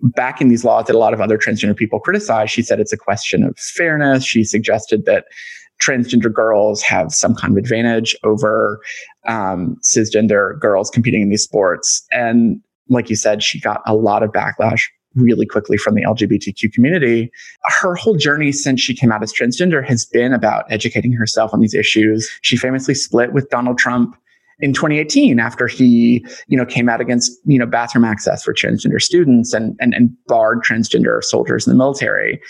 backing 0.00 0.48
these 0.48 0.64
laws 0.64 0.86
that 0.86 0.94
a 0.94 0.98
lot 0.98 1.12
of 1.12 1.20
other 1.20 1.36
transgender 1.36 1.76
people 1.76 1.98
criticize. 1.98 2.50
She 2.50 2.62
said 2.62 2.78
it's 2.78 2.92
a 2.92 2.96
question 2.96 3.42
of 3.42 3.58
fairness. 3.58 4.24
She 4.24 4.44
suggested 4.44 5.04
that 5.06 5.24
transgender 5.82 6.32
girls 6.32 6.82
have 6.82 7.12
some 7.12 7.34
kind 7.34 7.52
of 7.52 7.56
advantage 7.56 8.16
over 8.24 8.80
um, 9.26 9.76
cisgender 9.82 10.58
girls 10.60 10.90
competing 10.90 11.22
in 11.22 11.30
these 11.30 11.42
sports. 11.42 12.04
And 12.12 12.60
like 12.88 13.10
you 13.10 13.16
said, 13.16 13.42
she 13.42 13.60
got 13.60 13.82
a 13.86 13.94
lot 13.94 14.22
of 14.22 14.30
backlash 14.30 14.82
really 15.18 15.46
quickly 15.46 15.76
from 15.76 15.94
the 15.94 16.02
LGBTQ 16.02 16.72
community. 16.72 17.30
Her 17.80 17.94
whole 17.94 18.16
journey 18.16 18.52
since 18.52 18.80
she 18.80 18.94
came 18.94 19.12
out 19.12 19.22
as 19.22 19.32
transgender 19.32 19.86
has 19.86 20.04
been 20.04 20.32
about 20.32 20.64
educating 20.70 21.12
herself 21.12 21.52
on 21.52 21.60
these 21.60 21.74
issues. 21.74 22.28
She 22.42 22.56
famously 22.56 22.94
split 22.94 23.32
with 23.32 23.48
Donald 23.50 23.78
Trump 23.78 24.16
in 24.60 24.72
2018 24.72 25.38
after 25.38 25.66
he, 25.66 26.24
you 26.48 26.56
know, 26.56 26.66
came 26.66 26.88
out 26.88 27.00
against, 27.00 27.32
you 27.44 27.58
know, 27.58 27.66
bathroom 27.66 28.04
access 28.04 28.42
for 28.42 28.52
transgender 28.52 29.00
students 29.00 29.52
and, 29.52 29.76
and, 29.80 29.94
and 29.94 30.10
barred 30.26 30.62
transgender 30.62 31.22
soldiers 31.22 31.66
in 31.66 31.72
the 31.72 31.76
military. 31.76 32.40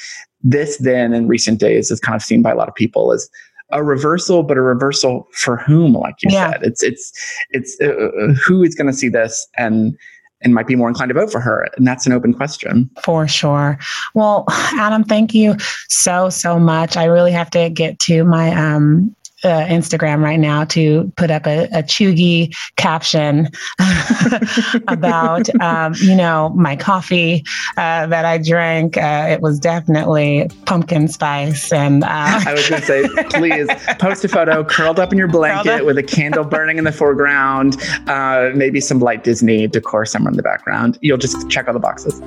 This 0.43 0.79
then 0.79 1.13
in 1.13 1.29
recent 1.29 1.61
days 1.61 1.91
is 1.91 2.01
kind 2.01 2.17
of 2.17 2.23
seen 2.23 2.43
by 2.43 2.53
a 2.53 2.55
lot 2.55 2.69
of 2.69 2.75
people 2.75 3.13
as 3.13 3.29
a 3.71 3.83
reversal, 3.83 4.43
but 4.43 4.57
a 4.57 4.63
reversal 4.63 5.29
for 5.33 5.59
whom, 5.59 5.93
like 5.93 6.15
you 6.23 6.31
yeah. 6.33 6.53
said, 6.53 6.63
it's, 6.63 6.83
it's, 6.83 7.37
it's 7.51 7.77
uh, 7.83 7.89
uh 7.89 8.33
who 8.33 8.63
is 8.63 8.75
going 8.75 8.87
to 8.87 8.95
see 8.95 9.11
this 9.11 9.47
and, 9.59 9.97
and 10.41 10.55
might 10.55 10.67
be 10.67 10.77
more 10.77 10.89
inclined 10.89 11.11
to 11.11 11.15
vote 11.15 11.31
for 11.31 11.41
her? 11.41 11.69
And 11.77 11.87
that's 11.87 12.07
an 12.07 12.13
open 12.13 12.33
question. 12.33 12.91
For 13.03 13.27
sure. 13.27 13.79
Well, 14.15 14.45
Adam, 14.49 15.05
thank 15.05 15.35
you 15.35 15.57
so, 15.89 16.31
so 16.31 16.59
much. 16.59 16.97
I 16.97 17.05
really 17.05 17.33
have 17.33 17.51
to 17.51 17.71
get 17.71 17.99
to 18.01 18.25
my 18.25 18.55
um, 18.55 19.15
uh, 19.45 19.67
Instagram 19.67 20.23
right 20.23 20.41
now 20.41 20.65
to 20.65 21.13
put 21.17 21.31
up 21.31 21.47
a, 21.47 21.65
a 21.67 21.83
cheugy 21.83 22.55
caption 22.77 23.49
about, 24.89 25.49
um, 25.61 25.95
you 25.99 26.15
know, 26.15 26.51
my 26.51 26.77
coffee 26.77 27.45
uh, 27.77 28.07
that 28.07 28.25
I 28.25 28.39
drank. 28.39 28.97
Uh, 28.97 29.29
it 29.31 29.41
was 29.41 29.59
definitely 29.59 30.51
pumpkin 30.65 31.09
spice. 31.09 31.73
And 31.73 32.05
uh, 32.05 32.09
I 32.09 32.53
was 32.53 32.69
going 32.69 32.81
to 32.81 32.87
say, 32.87 33.09
please 33.31 33.69
post 33.99 34.25
a 34.25 34.29
photo 34.29 34.65
curled 34.65 34.99
up 34.99 35.13
in 35.13 35.19
your 35.19 35.29
blanket 35.29 35.85
with 35.85 35.99
a 35.99 36.03
candle 36.03 36.45
burning 36.45 36.79
in 36.79 36.85
the 36.85 36.93
foreground, 36.93 37.77
uh, 38.09 38.51
maybe 38.55 38.81
some 38.81 38.99
light 38.99 39.25
Disney 39.25 39.67
decor 39.67 40.05
somewhere 40.05 40.31
in 40.31 40.37
the 40.37 40.43
background. 40.43 40.99
You'll 41.01 41.19
just 41.19 41.49
check 41.49 41.69
all 41.69 41.75
the 41.75 41.81
boxes. 41.81 42.21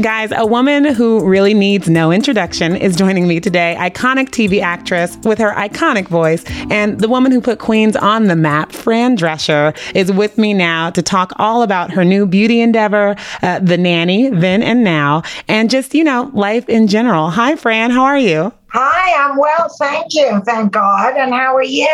Guys, 0.00 0.30
a 0.30 0.46
woman 0.46 0.84
who 0.84 1.28
really 1.28 1.54
needs 1.54 1.88
no 1.88 2.12
introduction 2.12 2.76
is 2.76 2.94
joining 2.94 3.26
me 3.26 3.40
today. 3.40 3.74
Iconic 3.80 4.28
TV 4.28 4.60
actress 4.60 5.16
with 5.24 5.38
her 5.38 5.50
iconic 5.54 6.06
voice, 6.06 6.44
and 6.70 7.00
the 7.00 7.08
woman 7.08 7.32
who 7.32 7.40
put 7.40 7.58
Queens 7.58 7.96
on 7.96 8.28
the 8.28 8.36
map, 8.36 8.70
Fran 8.70 9.16
Drescher, 9.16 9.76
is 9.96 10.12
with 10.12 10.38
me 10.38 10.54
now 10.54 10.90
to 10.90 11.02
talk 11.02 11.32
all 11.40 11.62
about 11.62 11.90
her 11.90 12.04
new 12.04 12.26
beauty 12.26 12.60
endeavor, 12.60 13.16
uh, 13.42 13.58
The 13.58 13.76
Nanny, 13.76 14.30
then 14.30 14.62
and 14.62 14.84
now, 14.84 15.24
and 15.48 15.68
just, 15.68 15.92
you 15.96 16.04
know, 16.04 16.30
life 16.32 16.68
in 16.68 16.86
general. 16.86 17.30
Hi, 17.30 17.56
Fran. 17.56 17.90
How 17.90 18.04
are 18.04 18.18
you? 18.18 18.52
Hi, 18.70 19.24
I'm 19.24 19.38
well, 19.38 19.68
thank 19.78 20.12
you. 20.12 20.42
Thank 20.44 20.72
God. 20.72 21.16
And 21.16 21.32
how 21.32 21.56
are 21.56 21.62
you? 21.62 21.88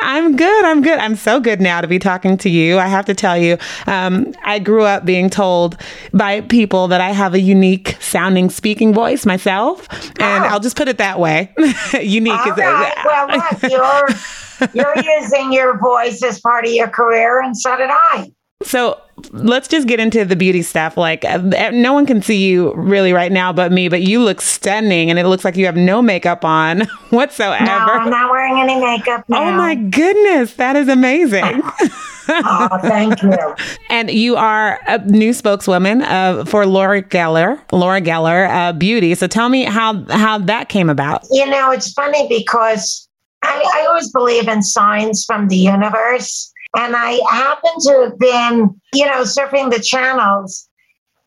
I'm 0.00 0.34
good. 0.34 0.64
I'm 0.64 0.82
good. 0.82 0.98
I'm 0.98 1.14
so 1.14 1.38
good 1.38 1.60
now 1.60 1.80
to 1.80 1.86
be 1.86 2.00
talking 2.00 2.36
to 2.38 2.50
you. 2.50 2.78
I 2.78 2.88
have 2.88 3.04
to 3.04 3.14
tell 3.14 3.38
you, 3.38 3.58
um, 3.86 4.34
I 4.44 4.58
grew 4.58 4.82
up 4.82 5.04
being 5.04 5.30
told 5.30 5.76
by 6.12 6.40
people 6.40 6.88
that 6.88 7.00
I 7.00 7.10
have 7.10 7.34
a 7.34 7.40
unique 7.40 7.96
sounding 8.00 8.50
speaking 8.50 8.92
voice 8.92 9.24
myself. 9.24 9.86
And 10.18 10.44
oh. 10.44 10.48
I'll 10.48 10.60
just 10.60 10.76
put 10.76 10.88
it 10.88 10.98
that 10.98 11.20
way. 11.20 11.54
unique 12.02 12.32
All 12.32 12.52
is 12.52 12.58
right. 12.58 12.92
it. 12.96 13.04
Well, 13.04 13.28
look, 13.28 14.72
you're, 14.74 14.94
you're 14.94 15.20
using 15.20 15.52
your 15.52 15.78
voice 15.78 16.24
as 16.24 16.40
part 16.40 16.66
of 16.66 16.72
your 16.72 16.88
career, 16.88 17.40
and 17.40 17.56
so 17.56 17.76
did 17.76 17.90
I. 17.90 18.32
So 18.62 19.00
let's 19.30 19.68
just 19.68 19.88
get 19.88 20.00
into 20.00 20.24
the 20.24 20.36
beauty 20.36 20.62
stuff. 20.62 20.96
Like, 20.96 21.24
uh, 21.24 21.38
no 21.72 21.92
one 21.92 22.04
can 22.04 22.20
see 22.20 22.36
you 22.36 22.74
really 22.74 23.12
right 23.12 23.32
now 23.32 23.52
but 23.52 23.72
me, 23.72 23.88
but 23.88 24.02
you 24.02 24.20
look 24.20 24.40
stunning 24.40 25.08
and 25.08 25.18
it 25.18 25.26
looks 25.26 25.44
like 25.44 25.56
you 25.56 25.66
have 25.66 25.76
no 25.76 26.02
makeup 26.02 26.44
on 26.44 26.80
whatsoever. 27.10 27.64
No, 27.64 27.72
I'm 27.72 28.10
not 28.10 28.30
wearing 28.30 28.60
any 28.60 28.80
makeup 28.80 29.24
now. 29.28 29.48
Oh 29.48 29.52
my 29.52 29.74
goodness, 29.74 30.54
that 30.54 30.76
is 30.76 30.88
amazing. 30.88 31.62
oh, 32.28 32.78
thank 32.82 33.22
you. 33.22 33.36
and 33.90 34.10
you 34.10 34.36
are 34.36 34.78
a 34.86 34.98
new 35.06 35.32
spokeswoman 35.32 36.02
uh, 36.02 36.44
for 36.44 36.66
Laura 36.66 37.02
Geller, 37.02 37.60
Laura 37.72 38.00
Geller 38.00 38.48
uh, 38.48 38.72
Beauty. 38.72 39.14
So 39.14 39.26
tell 39.26 39.48
me 39.48 39.64
how 39.64 40.04
how 40.10 40.38
that 40.38 40.68
came 40.68 40.90
about. 40.90 41.24
You 41.30 41.46
know, 41.46 41.70
it's 41.70 41.92
funny 41.92 42.28
because 42.28 43.08
I, 43.42 43.64
I 43.74 43.86
always 43.86 44.10
believe 44.10 44.48
in 44.48 44.62
signs 44.62 45.24
from 45.24 45.48
the 45.48 45.56
universe. 45.56 46.52
And 46.76 46.94
I 46.96 47.20
happened 47.30 47.82
to 47.82 48.08
have 48.10 48.18
been, 48.18 48.80
you 48.94 49.06
know, 49.06 49.22
surfing 49.22 49.70
the 49.70 49.80
channels 49.80 50.68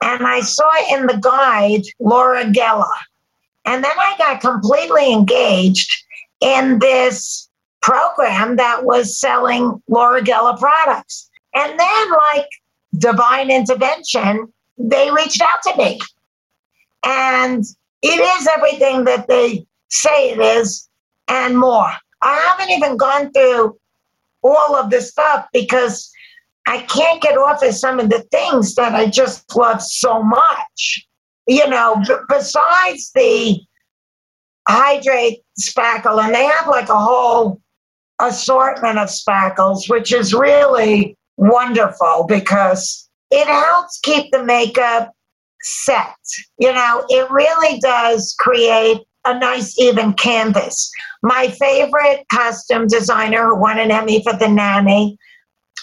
and 0.04 0.28
I 0.28 0.42
saw 0.42 0.70
in 0.92 1.08
the 1.08 1.18
guide 1.18 1.84
Laura 2.00 2.44
Geller. 2.46 2.98
And 3.66 3.84
then 3.84 3.98
I 3.98 4.16
got 4.18 4.42
completely 4.42 5.14
engaged 5.14 5.90
in 6.42 6.80
this 6.80 7.48
program 7.82 8.58
that 8.58 8.84
was 8.84 9.18
selling 9.18 9.82
Laura 9.88 10.22
Geller 10.22 10.60
products. 10.60 11.30
And 11.56 11.80
then, 11.80 12.12
like 12.12 12.48
divine 12.98 13.50
intervention, 13.50 14.52
they 14.78 15.10
reached 15.12 15.42
out 15.42 15.62
to 15.64 15.78
me. 15.78 16.00
And 17.06 17.64
it 18.02 18.40
is 18.40 18.48
everything 18.58 19.06
that 19.06 19.28
they 19.28 19.66
say 19.90 20.32
it 20.32 20.40
is 20.40 20.90
and 21.30 21.58
more. 21.58 21.92
I 22.22 22.36
haven't 22.58 22.72
even 22.76 22.98
gone 22.98 23.32
through 23.32 23.78
all 24.44 24.76
of 24.76 24.90
this 24.90 25.10
stuff 25.10 25.48
because 25.54 26.12
I 26.68 26.80
can't 26.80 27.22
get 27.22 27.38
off 27.38 27.64
of 27.64 27.74
some 27.76 28.00
of 28.00 28.10
the 28.10 28.22
things 28.32 28.76
that 28.76 28.94
I 28.94 29.08
just 29.08 29.56
love 29.56 29.82
so 29.82 30.24
much. 30.24 31.08
You 31.48 31.68
know, 31.68 32.02
b- 32.08 32.16
besides 32.30 33.12
the 33.14 33.60
hydrate 34.68 35.42
spackle, 35.60 36.24
and 36.24 36.34
they 36.34 36.46
have 36.46 36.68
like 36.68 36.88
a 36.88 36.98
whole 36.98 37.62
assortment 38.20 38.98
of 38.98 39.10
spackles, 39.10 39.90
which 39.90 40.14
is 40.14 40.34
really 40.34 41.18
wonderful 41.36 42.26
because 42.28 43.10
it 43.30 43.48
helps 43.48 44.00
keep 44.00 44.32
the 44.32 44.44
makeup 44.44 45.12
set. 45.62 46.16
You 46.60 46.72
know, 46.72 47.04
it 47.10 47.30
really 47.30 47.80
does 47.80 48.36
create 48.40 49.00
a 49.26 49.38
nice 49.38 49.78
even 49.80 50.14
canvas. 50.14 50.92
My 51.22 51.48
favorite 51.48 52.26
costume 52.32 52.88
designer 52.88 53.48
who 53.48 53.60
won 53.60 53.80
an 53.80 53.92
Emmy 53.92 54.22
for 54.24 54.34
The 54.34 54.48
Nanny, 54.48 55.18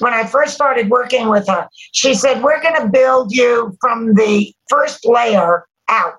when 0.01 0.13
I 0.15 0.25
first 0.25 0.55
started 0.55 0.89
working 0.91 1.29
with 1.29 1.47
her, 1.49 1.69
she 1.93 2.15
said, 2.15 2.43
We're 2.43 2.63
going 2.63 2.81
to 2.81 2.89
build 2.89 3.33
you 3.33 3.77
from 3.81 4.15
the 4.15 4.53
first 4.69 5.07
layer 5.07 5.67
out. 5.89 6.15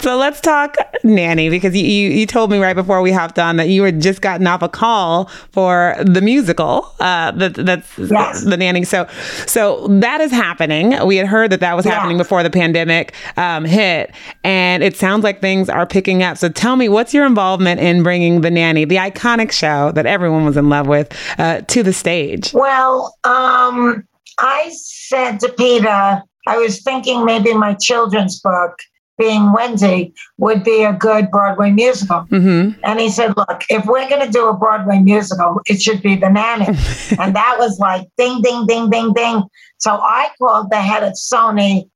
So 0.00 0.16
let's 0.16 0.40
talk 0.40 0.76
nanny 1.02 1.48
because 1.50 1.76
you, 1.76 1.84
you, 1.84 2.10
you 2.10 2.26
told 2.26 2.50
me 2.50 2.58
right 2.58 2.74
before 2.74 3.02
we 3.02 3.12
hopped 3.12 3.38
on 3.38 3.56
that 3.56 3.68
you 3.68 3.82
had 3.82 4.00
just 4.00 4.20
gotten 4.20 4.46
off 4.46 4.62
a 4.62 4.68
call 4.68 5.26
for 5.52 5.96
the 6.00 6.20
musical. 6.20 6.92
Uh, 7.00 7.32
that, 7.32 7.54
that's 7.54 7.98
yes. 7.98 8.44
the 8.44 8.56
nanny. 8.56 8.84
So 8.84 9.06
so 9.46 9.86
that 9.88 10.20
is 10.20 10.30
happening. 10.30 10.94
We 11.06 11.16
had 11.16 11.26
heard 11.26 11.50
that 11.50 11.60
that 11.60 11.76
was 11.76 11.86
yeah. 11.86 11.92
happening 11.92 12.18
before 12.18 12.42
the 12.42 12.50
pandemic 12.50 13.14
um, 13.36 13.64
hit, 13.64 14.12
and 14.44 14.82
it 14.82 14.96
sounds 14.96 15.24
like 15.24 15.40
things 15.40 15.68
are 15.68 15.86
picking 15.86 16.22
up. 16.22 16.38
So 16.38 16.48
tell 16.48 16.76
me, 16.76 16.88
what's 16.88 17.12
your 17.12 17.26
involvement 17.26 17.80
in 17.80 18.02
bringing 18.02 18.40
the 18.40 18.50
nanny, 18.50 18.84
the 18.84 18.96
iconic 18.96 19.52
show 19.52 19.92
that 19.92 20.06
everyone 20.06 20.44
was 20.44 20.56
in 20.56 20.68
love 20.68 20.86
with, 20.86 21.12
uh, 21.38 21.62
to 21.62 21.82
the 21.82 21.92
stage? 21.92 22.52
Well, 22.52 23.16
um, 23.24 24.06
I 24.38 24.70
said 24.72 25.40
to 25.40 25.52
Peter, 25.52 26.22
I 26.46 26.56
was 26.56 26.82
thinking 26.82 27.24
maybe 27.24 27.52
my 27.54 27.74
children's 27.74 28.40
book 28.40 28.78
being 29.18 29.52
Wendy 29.52 30.14
would 30.38 30.62
be 30.62 30.84
a 30.84 30.92
good 30.92 31.30
Broadway 31.30 31.70
musical. 31.70 32.20
Mm-hmm. 32.30 32.78
And 32.84 33.00
he 33.00 33.10
said, 33.10 33.36
Look, 33.36 33.64
if 33.68 33.84
we're 33.86 34.08
going 34.08 34.24
to 34.24 34.30
do 34.30 34.48
a 34.48 34.56
Broadway 34.56 35.00
musical, 35.00 35.60
it 35.66 35.82
should 35.82 36.02
be 36.02 36.16
The 36.16 36.30
Nanny. 36.30 36.66
and 37.18 37.34
that 37.34 37.56
was 37.58 37.78
like 37.78 38.08
ding, 38.16 38.40
ding, 38.42 38.66
ding, 38.66 38.88
ding, 38.90 39.12
ding. 39.12 39.42
So 39.78 39.92
I 39.92 40.30
called 40.38 40.70
the 40.70 40.80
head 40.80 41.02
of 41.02 41.14
Sony 41.14 41.88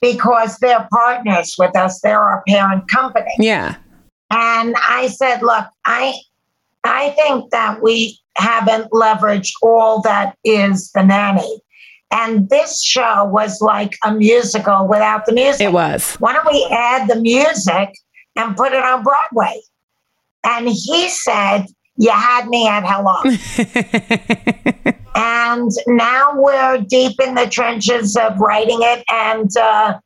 because 0.00 0.58
they're 0.58 0.88
partners 0.90 1.54
with 1.58 1.76
us, 1.76 2.00
they're 2.00 2.18
our 2.18 2.42
parent 2.48 2.90
company. 2.90 3.30
Yeah. 3.38 3.76
And 4.30 4.74
I 4.76 5.08
said, 5.08 5.42
Look, 5.42 5.66
I, 5.84 6.14
I 6.84 7.10
think 7.10 7.50
that 7.50 7.82
we 7.82 8.18
haven't 8.36 8.90
leveraged 8.90 9.52
all 9.62 10.00
that 10.02 10.36
is 10.44 10.90
The 10.92 11.02
Nanny. 11.02 11.60
And 12.12 12.48
this 12.48 12.82
show 12.82 13.24
was 13.24 13.60
like 13.60 13.96
a 14.04 14.12
musical 14.12 14.88
without 14.88 15.26
the 15.26 15.32
music. 15.32 15.60
It 15.60 15.72
was. 15.72 16.16
Why 16.16 16.32
don't 16.32 16.46
we 16.46 16.66
add 16.70 17.08
the 17.08 17.20
music 17.20 17.90
and 18.36 18.56
put 18.56 18.72
it 18.72 18.82
on 18.82 19.04
Broadway? 19.04 19.60
And 20.44 20.68
he 20.68 21.08
said, 21.08 21.66
You 21.96 22.10
had 22.10 22.48
me 22.48 22.66
at 22.66 22.84
hello. 22.84 23.20
and 25.14 25.70
now 25.86 26.32
we're 26.34 26.78
deep 26.78 27.20
in 27.20 27.34
the 27.34 27.46
trenches 27.46 28.16
of 28.16 28.38
writing 28.38 28.78
it 28.80 29.04
and 29.08 29.56
uh, 29.56 29.98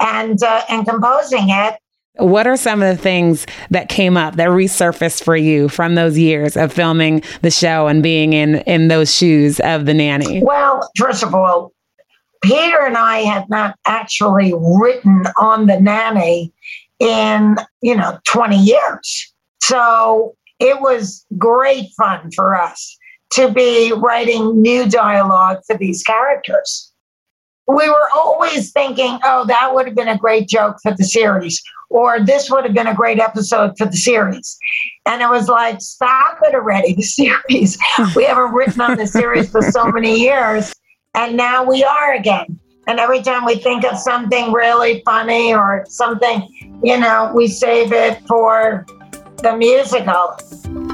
and 0.00 0.42
uh, 0.42 0.62
and 0.68 0.86
composing 0.86 1.48
it. 1.48 1.74
What 2.18 2.46
are 2.46 2.56
some 2.56 2.82
of 2.82 2.96
the 2.96 3.00
things 3.00 3.46
that 3.70 3.88
came 3.88 4.16
up 4.16 4.36
that 4.36 4.48
resurfaced 4.48 5.22
for 5.22 5.36
you 5.36 5.68
from 5.68 5.94
those 5.94 6.18
years 6.18 6.56
of 6.56 6.72
filming 6.72 7.22
the 7.42 7.50
show 7.50 7.86
and 7.86 8.02
being 8.02 8.32
in 8.32 8.56
in 8.62 8.88
those 8.88 9.14
shoes 9.14 9.60
of 9.60 9.86
the 9.86 9.94
nanny? 9.94 10.42
Well, 10.42 10.90
first 10.96 11.22
of 11.22 11.34
all, 11.34 11.72
Peter 12.42 12.84
and 12.84 12.96
I 12.96 13.18
had 13.18 13.48
not 13.48 13.76
actually 13.86 14.52
written 14.56 15.24
on 15.38 15.66
the 15.66 15.80
nanny 15.80 16.52
in, 16.98 17.56
you 17.82 17.96
know, 17.96 18.18
20 18.24 18.56
years. 18.56 19.32
So 19.60 20.36
it 20.58 20.80
was 20.80 21.24
great 21.36 21.90
fun 21.96 22.30
for 22.32 22.54
us 22.54 22.96
to 23.32 23.50
be 23.50 23.92
writing 23.92 24.60
new 24.60 24.88
dialogue 24.88 25.58
for 25.66 25.76
these 25.76 26.02
characters. 26.02 26.87
We 27.68 27.88
were 27.88 28.08
always 28.14 28.72
thinking, 28.72 29.18
oh, 29.24 29.44
that 29.46 29.74
would 29.74 29.86
have 29.86 29.94
been 29.94 30.08
a 30.08 30.16
great 30.16 30.48
joke 30.48 30.76
for 30.82 30.92
the 30.92 31.04
series, 31.04 31.62
or 31.90 32.24
this 32.24 32.50
would 32.50 32.64
have 32.64 32.74
been 32.74 32.86
a 32.86 32.94
great 32.94 33.20
episode 33.20 33.76
for 33.76 33.84
the 33.84 33.96
series. 33.96 34.58
And 35.06 35.20
it 35.20 35.28
was 35.28 35.48
like, 35.48 35.80
stop 35.80 36.38
it 36.42 36.54
already, 36.54 36.94
the 36.94 37.02
series. 37.42 37.78
we 38.16 38.24
haven't 38.24 38.54
written 38.54 38.80
on 38.80 38.96
the 38.96 39.06
series 39.06 39.50
for 39.50 39.62
so 39.62 39.90
many 39.92 40.18
years, 40.18 40.72
and 41.14 41.36
now 41.36 41.62
we 41.62 41.84
are 41.84 42.14
again. 42.14 42.58
And 42.86 42.98
every 42.98 43.20
time 43.22 43.44
we 43.44 43.56
think 43.56 43.84
of 43.84 43.98
something 43.98 44.50
really 44.50 45.02
funny 45.04 45.54
or 45.54 45.84
something, 45.90 46.48
you 46.82 46.98
know, 46.98 47.30
we 47.34 47.46
save 47.46 47.92
it 47.92 48.26
for 48.26 48.86
the 49.42 49.56
musical. 49.56 50.36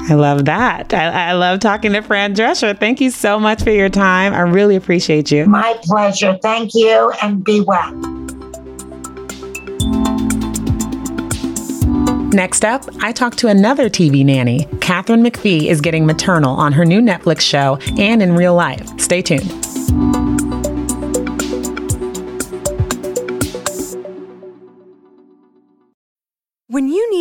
I 0.07 0.13
love 0.13 0.45
that. 0.45 0.93
I, 0.93 1.29
I, 1.29 1.33
love 1.33 1.59
talking 1.59 1.93
to 1.93 2.01
Fran 2.01 2.35
Drescher. 2.35 2.79
Thank 2.79 3.01
you 3.01 3.09
so 3.09 3.39
much 3.39 3.63
for 3.63 3.71
your 3.71 3.89
time. 3.89 4.33
I 4.33 4.41
really 4.41 4.75
appreciate 4.75 5.31
you. 5.31 5.45
My 5.47 5.77
pleasure. 5.83 6.37
Thank 6.41 6.75
you 6.75 7.11
and 7.23 7.43
be 7.43 7.61
well. 7.61 7.91
Next 12.35 12.65
up, 12.65 12.83
I 12.99 13.13
talked 13.13 13.37
to 13.39 13.47
another 13.47 13.89
TV 13.89 14.25
nanny. 14.25 14.67
Katharine 14.81 15.23
McPhee 15.23 15.67
is 15.67 15.79
getting 15.81 16.05
maternal 16.05 16.53
on 16.55 16.73
her 16.73 16.85
new 16.85 17.01
Netflix 17.01 17.41
show 17.41 17.79
and 17.97 18.21
in 18.21 18.35
real 18.35 18.53
life. 18.53 18.99
Stay 18.99 19.21
tuned. 19.21 19.64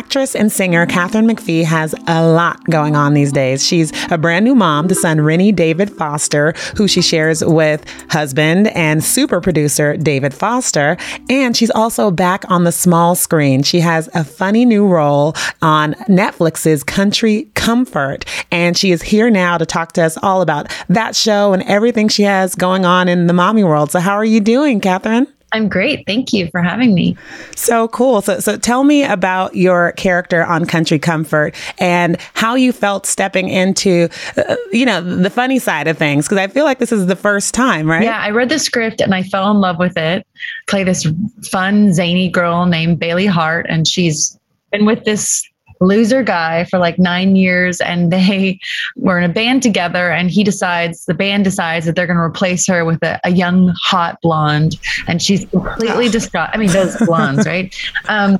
Actress 0.00 0.34
and 0.34 0.50
singer 0.50 0.86
Katharine 0.86 1.26
McPhee 1.26 1.62
has 1.62 1.94
a 2.06 2.26
lot 2.26 2.64
going 2.64 2.96
on 2.96 3.12
these 3.12 3.32
days. 3.32 3.62
She's 3.62 3.92
a 4.10 4.16
brand 4.16 4.46
new 4.46 4.54
mom 4.54 4.88
to 4.88 4.94
son 4.94 5.20
Rennie 5.20 5.52
David 5.52 5.90
Foster, 5.90 6.54
who 6.74 6.88
she 6.88 7.02
shares 7.02 7.44
with 7.44 7.84
husband 8.08 8.68
and 8.68 9.04
super 9.04 9.42
producer 9.42 9.98
David 9.98 10.32
Foster. 10.32 10.96
And 11.28 11.54
she's 11.54 11.70
also 11.70 12.10
back 12.10 12.50
on 12.50 12.64
the 12.64 12.72
small 12.72 13.14
screen. 13.14 13.62
She 13.62 13.80
has 13.80 14.08
a 14.14 14.24
funny 14.24 14.64
new 14.64 14.86
role 14.88 15.34
on 15.60 15.92
Netflix's 16.08 16.82
Country 16.82 17.50
Comfort. 17.54 18.24
And 18.50 18.78
she 18.78 18.92
is 18.92 19.02
here 19.02 19.28
now 19.28 19.58
to 19.58 19.66
talk 19.66 19.92
to 19.92 20.02
us 20.02 20.16
all 20.22 20.40
about 20.40 20.72
that 20.88 21.14
show 21.14 21.52
and 21.52 21.62
everything 21.64 22.08
she 22.08 22.22
has 22.22 22.54
going 22.54 22.86
on 22.86 23.06
in 23.06 23.26
the 23.26 23.34
mommy 23.34 23.64
world. 23.64 23.90
So, 23.90 24.00
how 24.00 24.14
are 24.14 24.24
you 24.24 24.40
doing, 24.40 24.80
Katharine? 24.80 25.26
I'm 25.52 25.68
great. 25.68 26.06
Thank 26.06 26.32
you 26.32 26.48
for 26.50 26.62
having 26.62 26.94
me. 26.94 27.16
So 27.56 27.88
cool. 27.88 28.22
So, 28.22 28.38
so 28.40 28.56
tell 28.56 28.84
me 28.84 29.04
about 29.04 29.56
your 29.56 29.92
character 29.92 30.44
on 30.44 30.64
Country 30.64 30.98
Comfort 30.98 31.54
and 31.78 32.18
how 32.34 32.54
you 32.54 32.72
felt 32.72 33.06
stepping 33.06 33.48
into, 33.48 34.08
uh, 34.36 34.56
you 34.72 34.86
know, 34.86 35.00
the 35.00 35.30
funny 35.30 35.58
side 35.58 35.88
of 35.88 35.98
things. 35.98 36.26
Because 36.26 36.38
I 36.38 36.46
feel 36.46 36.64
like 36.64 36.78
this 36.78 36.92
is 36.92 37.06
the 37.06 37.16
first 37.16 37.52
time, 37.52 37.90
right? 37.90 38.04
Yeah, 38.04 38.20
I 38.20 38.30
read 38.30 38.48
the 38.48 38.58
script 38.58 39.00
and 39.00 39.14
I 39.14 39.22
fell 39.24 39.50
in 39.50 39.60
love 39.60 39.78
with 39.78 39.96
it. 39.96 40.26
Play 40.68 40.84
this 40.84 41.06
fun, 41.50 41.92
zany 41.92 42.30
girl 42.30 42.66
named 42.66 43.00
Bailey 43.00 43.26
Hart, 43.26 43.66
and 43.68 43.86
she's 43.86 44.38
been 44.70 44.86
with 44.86 45.04
this 45.04 45.49
loser 45.80 46.22
guy 46.22 46.64
for 46.64 46.78
like 46.78 46.98
nine 46.98 47.36
years 47.36 47.80
and 47.80 48.12
they 48.12 48.58
were 48.96 49.18
in 49.18 49.28
a 49.28 49.32
band 49.32 49.62
together 49.62 50.10
and 50.10 50.30
he 50.30 50.44
decides 50.44 51.04
the 51.06 51.14
band 51.14 51.44
decides 51.44 51.86
that 51.86 51.96
they're 51.96 52.06
going 52.06 52.16
to 52.16 52.22
replace 52.22 52.66
her 52.66 52.84
with 52.84 53.02
a, 53.02 53.18
a, 53.24 53.30
young 53.30 53.72
hot 53.80 54.18
blonde 54.20 54.76
and 55.08 55.22
she's 55.22 55.46
completely 55.46 56.08
distraught 56.10 56.50
i 56.52 56.58
mean 56.58 56.68
those 56.70 56.96
blondes 56.98 57.46
right? 57.46 57.74
Um, 58.08 58.38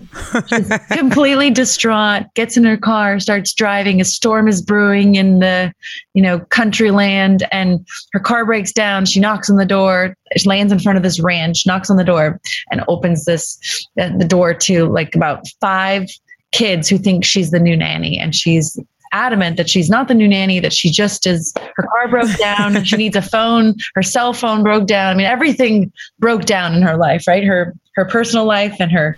she's 0.49 0.69
completely 0.91 1.51
distraught 1.51 2.25
gets 2.35 2.57
in 2.57 2.65
her 2.65 2.77
car 2.77 3.19
starts 3.21 3.55
driving 3.55 4.01
a 4.01 4.05
storm 4.05 4.47
is 4.47 4.61
brewing 4.61 5.15
in 5.15 5.39
the 5.39 5.73
you 6.13 6.23
know 6.23 6.41
country 6.41 6.91
land 6.91 7.47
and 7.51 7.87
her 8.13 8.21
car 8.21 8.45
breaks 8.45 8.73
down 8.73 9.07
she 9.07 9.21
knocks 9.21 9.49
on 9.49 9.57
the 9.57 9.65
door 9.65 10.15
she 10.37 10.49
lands 10.49 10.73
in 10.73 10.79
front 10.79 10.97
of 10.97 11.03
this 11.03 11.21
ranch 11.21 11.67
knocks 11.67 11.89
on 11.89 11.97
the 11.97 12.05
door 12.05 12.41
and 12.71 12.85
opens 12.89 13.25
this 13.25 13.89
uh, 13.99 14.11
the 14.19 14.27
door 14.27 14.53
to 14.53 14.87
like 14.87 15.15
about 15.15 15.47
five 15.61 16.07
kids 16.53 16.89
who 16.89 16.99
think 16.99 17.25
she's 17.25 17.51
the 17.51 17.61
new 17.61 17.77
nanny 17.77 18.19
and 18.19 18.35
she's 18.35 18.79
adamant 19.13 19.57
that 19.57 19.69
she's 19.69 19.91
not 19.91 20.09
the 20.09 20.15
new 20.15 20.29
nanny 20.29 20.61
that 20.61 20.73
she 20.73 20.91
just 20.91 21.27
is 21.27 21.53
her 21.77 21.83
car 21.83 22.09
broke 22.09 22.37
down 22.39 22.83
she 22.85 22.97
needs 22.97 23.17
a 23.17 23.23
phone 23.23 23.75
her 23.95 24.03
cell 24.03 24.33
phone 24.33 24.63
broke 24.63 24.87
down. 24.87 25.13
I 25.13 25.17
mean 25.17 25.27
everything 25.27 25.93
broke 26.19 26.45
down 26.45 26.75
in 26.75 26.83
her 26.83 26.97
life 26.97 27.27
right? 27.27 27.45
Her 27.45 27.75
her 27.97 28.05
personal 28.05 28.45
life 28.45 28.77
and 28.79 28.93
her 28.93 29.17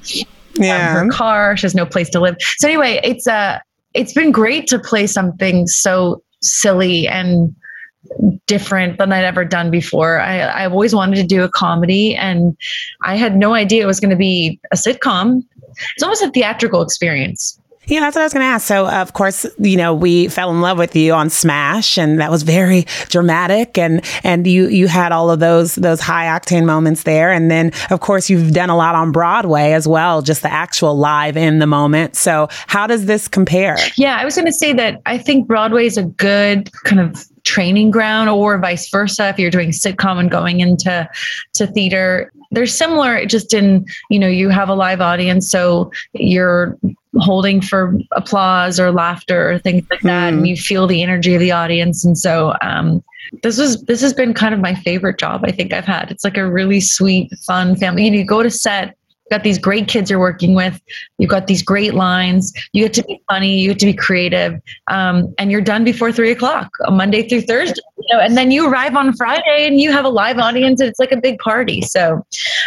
yeah 0.54 0.98
um, 0.98 1.06
her 1.06 1.12
car. 1.12 1.56
She 1.56 1.66
has 1.66 1.74
no 1.74 1.86
place 1.86 2.08
to 2.10 2.20
live. 2.20 2.36
So 2.58 2.68
anyway 2.68 3.00
it's 3.04 3.26
uh 3.26 3.58
it's 3.94 4.14
been 4.14 4.32
great 4.32 4.66
to 4.68 4.78
play 4.78 5.06
something 5.06 5.66
so 5.66 6.22
silly 6.40 7.06
and 7.06 7.54
different 8.46 8.98
than 8.98 9.12
I'd 9.12 9.24
ever 9.24 9.44
done 9.44 9.70
before. 9.70 10.20
I, 10.20 10.64
I've 10.64 10.72
always 10.72 10.94
wanted 10.94 11.16
to 11.16 11.24
do 11.24 11.42
a 11.42 11.48
comedy 11.48 12.14
and 12.14 12.56
I 13.02 13.16
had 13.16 13.36
no 13.36 13.54
idea 13.54 13.82
it 13.82 13.86
was 13.86 14.00
going 14.00 14.10
to 14.10 14.16
be 14.16 14.60
a 14.72 14.76
sitcom 14.76 15.44
it's 15.94 16.02
almost 16.02 16.22
a 16.22 16.30
theatrical 16.30 16.82
experience. 16.82 17.58
Yeah, 17.86 18.00
that's 18.00 18.14
what 18.14 18.22
I 18.22 18.26
was 18.26 18.32
going 18.32 18.44
to 18.44 18.46
ask. 18.46 18.66
So, 18.66 18.88
of 18.88 19.12
course, 19.12 19.44
you 19.58 19.76
know, 19.76 19.92
we 19.92 20.28
fell 20.28 20.50
in 20.50 20.60
love 20.60 20.78
with 20.78 20.94
you 20.94 21.14
on 21.14 21.30
Smash, 21.30 21.98
and 21.98 22.20
that 22.20 22.30
was 22.30 22.44
very 22.44 22.86
dramatic, 23.08 23.76
and 23.76 24.04
and 24.22 24.46
you 24.46 24.68
you 24.68 24.86
had 24.86 25.10
all 25.10 25.30
of 25.30 25.40
those 25.40 25.74
those 25.74 26.00
high 26.00 26.26
octane 26.26 26.64
moments 26.64 27.02
there, 27.02 27.32
and 27.32 27.50
then 27.50 27.72
of 27.90 27.98
course 27.98 28.30
you've 28.30 28.52
done 28.52 28.70
a 28.70 28.76
lot 28.76 28.94
on 28.94 29.10
Broadway 29.10 29.72
as 29.72 29.88
well, 29.88 30.22
just 30.22 30.42
the 30.42 30.52
actual 30.52 30.96
live 30.96 31.36
in 31.36 31.58
the 31.58 31.66
moment. 31.66 32.14
So, 32.14 32.46
how 32.68 32.86
does 32.86 33.06
this 33.06 33.26
compare? 33.26 33.76
Yeah, 33.96 34.16
I 34.16 34.24
was 34.24 34.36
going 34.36 34.46
to 34.46 34.52
say 34.52 34.72
that 34.74 35.02
I 35.04 35.18
think 35.18 35.48
Broadway 35.48 35.86
is 35.86 35.96
a 35.96 36.04
good 36.04 36.70
kind 36.84 37.00
of 37.00 37.26
training 37.42 37.90
ground, 37.90 38.30
or 38.30 38.58
vice 38.58 38.88
versa. 38.90 39.28
If 39.30 39.40
you're 39.40 39.50
doing 39.50 39.70
sitcom 39.70 40.20
and 40.20 40.30
going 40.30 40.60
into 40.60 41.08
to 41.54 41.66
theater, 41.66 42.32
they're 42.52 42.66
similar 42.66 43.24
just 43.26 43.52
in 43.52 43.84
you 44.10 44.18
know 44.18 44.28
you 44.28 44.48
have 44.48 44.68
a 44.68 44.74
live 44.74 45.00
audience 45.00 45.50
so 45.50 45.90
you're 46.12 46.78
holding 47.16 47.60
for 47.60 47.98
applause 48.12 48.78
or 48.78 48.92
laughter 48.92 49.50
or 49.50 49.58
things 49.58 49.84
like 49.90 50.00
that 50.00 50.24
mm. 50.24 50.28
and 50.28 50.38
hmm. 50.40 50.44
you 50.44 50.56
feel 50.56 50.86
the 50.86 51.02
energy 51.02 51.34
of 51.34 51.40
the 51.40 51.50
audience 51.50 52.04
and 52.04 52.16
so 52.16 52.54
um, 52.62 53.02
this 53.42 53.58
was 53.58 53.82
this 53.82 54.00
has 54.00 54.12
been 54.12 54.32
kind 54.32 54.54
of 54.54 54.60
my 54.60 54.74
favorite 54.74 55.18
job 55.18 55.42
i 55.44 55.50
think 55.50 55.72
i've 55.72 55.84
had 55.84 56.10
it's 56.10 56.24
like 56.24 56.36
a 56.36 56.48
really 56.48 56.80
sweet 56.80 57.32
fun 57.46 57.74
family 57.76 58.04
you, 58.04 58.10
know, 58.10 58.18
you 58.18 58.24
go 58.24 58.42
to 58.42 58.50
set 58.50 58.96
got 59.32 59.42
these 59.42 59.58
great 59.58 59.88
kids 59.88 60.10
you're 60.10 60.20
working 60.20 60.54
with. 60.54 60.80
You've 61.18 61.30
got 61.30 61.46
these 61.46 61.62
great 61.62 61.94
lines. 61.94 62.52
You 62.72 62.84
get 62.84 62.94
to 62.94 63.04
be 63.04 63.20
funny. 63.28 63.58
You 63.58 63.70
get 63.70 63.78
to 63.80 63.86
be 63.86 63.94
creative, 63.94 64.60
um, 64.88 65.34
and 65.38 65.50
you're 65.50 65.60
done 65.60 65.84
before 65.84 66.12
three 66.12 66.30
o'clock, 66.30 66.68
Monday 66.88 67.28
through 67.28 67.42
Thursday. 67.42 67.80
You 67.98 68.16
know, 68.16 68.22
and 68.22 68.36
then 68.36 68.50
you 68.50 68.68
arrive 68.70 68.94
on 68.94 69.12
Friday, 69.14 69.66
and 69.66 69.80
you 69.80 69.90
have 69.90 70.04
a 70.04 70.10
live 70.10 70.38
audience, 70.38 70.80
and 70.80 70.88
it's 70.88 70.98
like 70.98 71.12
a 71.12 71.20
big 71.20 71.38
party. 71.38 71.80
So, 71.80 72.24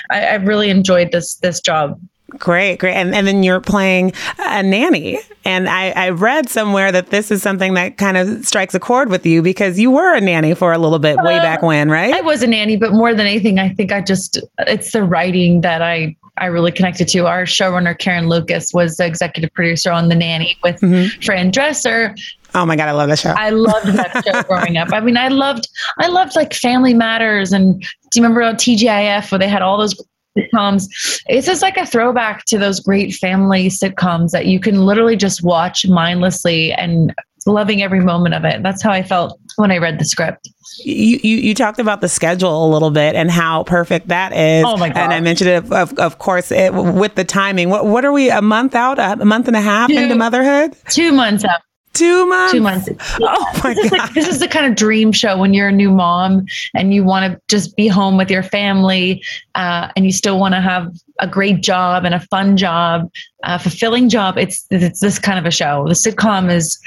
I, 0.10 0.28
I've 0.30 0.46
really 0.46 0.70
enjoyed 0.70 1.12
this 1.12 1.36
this 1.36 1.62
job. 1.62 2.00
Great, 2.38 2.80
great. 2.80 2.96
And, 2.96 3.16
and 3.16 3.26
then 3.26 3.44
you're 3.44 3.62
playing 3.62 4.12
a 4.40 4.62
nanny. 4.62 5.20
And 5.46 5.70
I, 5.70 5.92
I 5.92 6.10
read 6.10 6.50
somewhere 6.50 6.92
that 6.92 7.10
this 7.10 7.32
is 7.32 7.42
something 7.42 7.76
that 7.76 7.98
kind 7.98 8.18
of 8.18 8.46
strikes 8.46 8.74
a 8.76 8.80
chord 8.80 9.10
with 9.10 9.26
you 9.26 9.42
because 9.42 9.80
you 9.80 9.92
were 9.92 10.14
a 10.14 10.20
nanny 10.20 10.54
for 10.54 10.74
a 10.74 10.78
little 10.78 11.00
bit 11.00 11.18
way 11.18 11.38
uh, 11.38 11.42
back 11.42 11.62
when, 11.62 11.90
right? 11.90 12.14
I 12.14 12.22
was 12.22 12.42
a 12.44 12.48
nanny, 12.48 12.76
but 12.76 12.92
more 12.92 13.14
than 13.14 13.26
anything, 13.26 13.60
I 13.60 13.70
think 13.70 13.92
I 13.92 14.02
just, 14.02 14.40
it's 14.60 14.92
the 14.92 15.04
writing 15.04 15.62
that 15.62 15.82
I 15.82 16.18
I 16.38 16.48
really 16.48 16.72
connected 16.72 17.08
to. 17.10 17.28
Our 17.28 17.44
showrunner 17.44 17.98
Caryn 17.98 18.28
Lucas 18.28 18.74
was 18.74 18.98
the 18.98 19.06
executive 19.06 19.54
producer 19.54 19.92
on 19.92 20.10
The 20.10 20.16
Nanny 20.16 20.58
with 20.64 20.80
mm-hmm. 20.82 21.22
Fran 21.22 21.52
Drescher. 21.52 22.18
Oh 22.54 22.66
my 22.66 22.76
god, 22.76 22.88
I 22.88 22.92
love 22.92 23.10
that 23.10 23.20
show. 23.20 23.34
I 23.36 23.50
loved 23.50 23.88
that 23.88 24.24
show 24.26 24.44
growing 24.48 24.78
up. 24.78 24.90
I 24.94 25.00
mean, 25.02 25.18
I 25.18 25.28
loved 25.28 25.68
I 26.00 26.08
loved 26.08 26.36
like 26.36 26.54
Family 26.54 26.94
Matters 26.94 27.52
and 27.52 27.82
do 27.82 27.88
you 28.16 28.24
remember 28.24 28.42
TGIF 28.42 29.32
where 29.32 29.40
they 29.40 29.48
had 29.48 29.62
all 29.62 29.78
those 29.78 29.96
sitcoms? 30.38 30.86
It's 31.28 31.48
just 31.48 31.62
like 31.62 31.78
a 31.78 31.86
throwback 31.86 32.46
to 32.46 32.58
those 32.58 32.80
great 32.80 33.14
family 33.14 33.68
sitcoms 33.68 34.32
that 34.32 34.46
you 34.46 34.60
can 34.60 34.86
literally 34.86 35.18
just 35.18 35.44
watch 35.44 35.86
mindlessly 35.88 36.72
and 36.74 37.14
loving 37.46 37.82
every 37.82 38.00
moment 38.00 38.36
of 38.36 38.46
it. 38.46 38.64
That's 38.64 38.82
how 38.82 38.92
I 38.92 39.04
felt 39.04 39.40
when 39.58 39.72
I 39.72 39.78
read 39.78 40.00
the 40.00 40.06
script. 40.06 40.50
You, 40.80 41.20
you 41.24 41.38
you 41.38 41.54
talked 41.54 41.80
about 41.80 42.02
the 42.02 42.10
schedule 42.10 42.66
a 42.66 42.70
little 42.70 42.92
bit 42.92 43.16
and 43.16 43.32
how 43.32 43.64
perfect 43.64 44.10
that 44.10 44.34
is. 44.34 44.66
Oh 44.66 44.78
my 44.78 44.90
God. 44.90 44.98
And 44.98 45.14
I 45.14 45.20
mentioned 45.20 45.50
it, 45.50 45.72
of, 45.72 45.98
of 45.98 46.20
course, 46.20 46.52
it, 46.52 46.74
with 46.74 47.16
the 47.16 47.24
timing. 47.24 47.70
What 47.70 47.86
what 47.86 48.04
are 48.04 48.12
we 48.12 48.30
a 48.30 48.42
month 48.42 48.76
out, 48.76 49.00
a 49.00 49.24
month 49.26 49.48
and 49.48 49.56
a 49.56 49.62
half 49.62 49.90
Two. 49.90 49.98
into 49.98 50.16
motherhood? 50.16 50.76
Two 50.90 51.12
months 51.12 51.46
out. 51.46 51.62
Two 51.94 52.26
months. 52.26 52.52
Two 52.52 52.62
months. 52.62 52.90
Oh 53.22 53.62
my 53.64 53.74
this 53.74 53.86
is, 53.86 53.92
god. 53.92 54.00
like, 54.00 54.14
this 54.14 54.28
is 54.28 54.40
the 54.40 54.50
kind 54.50 54.66
of 54.66 54.76
dream 54.76 55.14
show 55.14 55.38
when 55.38 55.54
you're 55.54 55.70
a 55.70 55.72
new 55.72 55.90
mom 55.90 56.46
and 56.74 56.94
you 56.94 57.06
want 57.06 57.32
to 57.32 57.42
just 57.48 57.78
be 57.78 57.88
home 57.88 58.18
with 58.18 58.30
your 58.30 58.44
family 58.44 59.24
uh, 59.56 59.90
and 59.96 60.06
you 60.06 60.12
still 60.12 60.38
want 60.38 60.54
to 60.56 60.60
have 60.60 60.94
a 61.22 61.28
great 61.28 61.62
job 61.62 62.04
and 62.04 62.14
a 62.14 62.20
fun 62.20 62.58
job, 62.58 63.10
a 63.44 63.58
fulfilling 63.58 64.10
job. 64.10 64.38
It's 64.38 64.68
it's 64.72 65.00
this 65.00 65.20
kind 65.20 65.40
of 65.40 65.46
a 65.46 65.52
show. 65.52 65.86
The 65.88 65.94
sitcom 65.94 66.52
is 66.52 66.78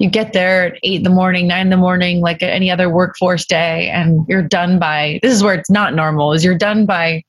you 0.00 0.10
get 0.10 0.32
there 0.32 0.66
at 0.66 0.78
eight 0.82 0.96
in 0.96 1.02
the 1.02 1.10
morning, 1.10 1.46
nine 1.46 1.66
in 1.66 1.70
the 1.70 1.76
morning, 1.76 2.20
like 2.20 2.42
any 2.42 2.70
other 2.70 2.90
workforce 2.90 3.46
day, 3.46 3.88
and 3.88 4.26
you're 4.28 4.42
done 4.42 4.78
by. 4.78 5.20
This 5.22 5.32
is 5.32 5.42
where 5.42 5.54
it's 5.54 5.70
not 5.70 5.94
normal. 5.94 6.32
Is 6.32 6.44
you're 6.44 6.58
done 6.58 6.86
by 6.86 7.22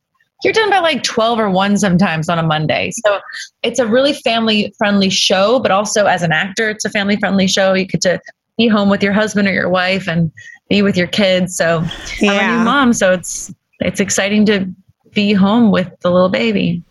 you're 0.44 0.54
done 0.54 0.70
by 0.70 0.80
like 0.80 1.02
12 1.02 1.40
or 1.40 1.50
1 1.50 1.78
sometimes 1.78 2.30
on 2.30 2.38
a 2.38 2.44
Monday. 2.44 2.92
So 2.92 3.20
it's 3.64 3.80
a 3.80 3.88
really 3.88 4.14
family 4.14 4.74
friendly 4.78 5.10
show, 5.10 5.60
but 5.60 5.72
also 5.72 6.06
as 6.06 6.24
an 6.24 6.32
actor, 6.32 6.70
it's 6.70 6.86
a 6.86 6.90
family 6.90 7.16
friendly 7.16 7.48
show. 7.48 7.74
You 7.74 7.86
get 7.86 8.02
to 8.02 8.20
be 8.58 8.68
home 8.68 8.90
with 8.90 9.02
your 9.02 9.14
husband 9.14 9.48
or 9.48 9.54
your 9.54 9.70
wife 9.70 10.08
and 10.08 10.32
be 10.70 10.82
with 10.82 10.98
your 10.98 11.08
kids. 11.08 11.56
So 11.56 11.84
I'm 12.22 12.30
a 12.30 12.58
new 12.58 12.64
mom, 12.64 12.94
so 12.94 13.12
it's 13.12 13.54
it's 13.80 14.00
exciting 14.00 14.46
to 14.48 14.68
be 15.14 15.34
home 15.34 15.72
with 15.72 15.90
the 16.02 16.12
little 16.12 16.30
baby. 16.30 16.84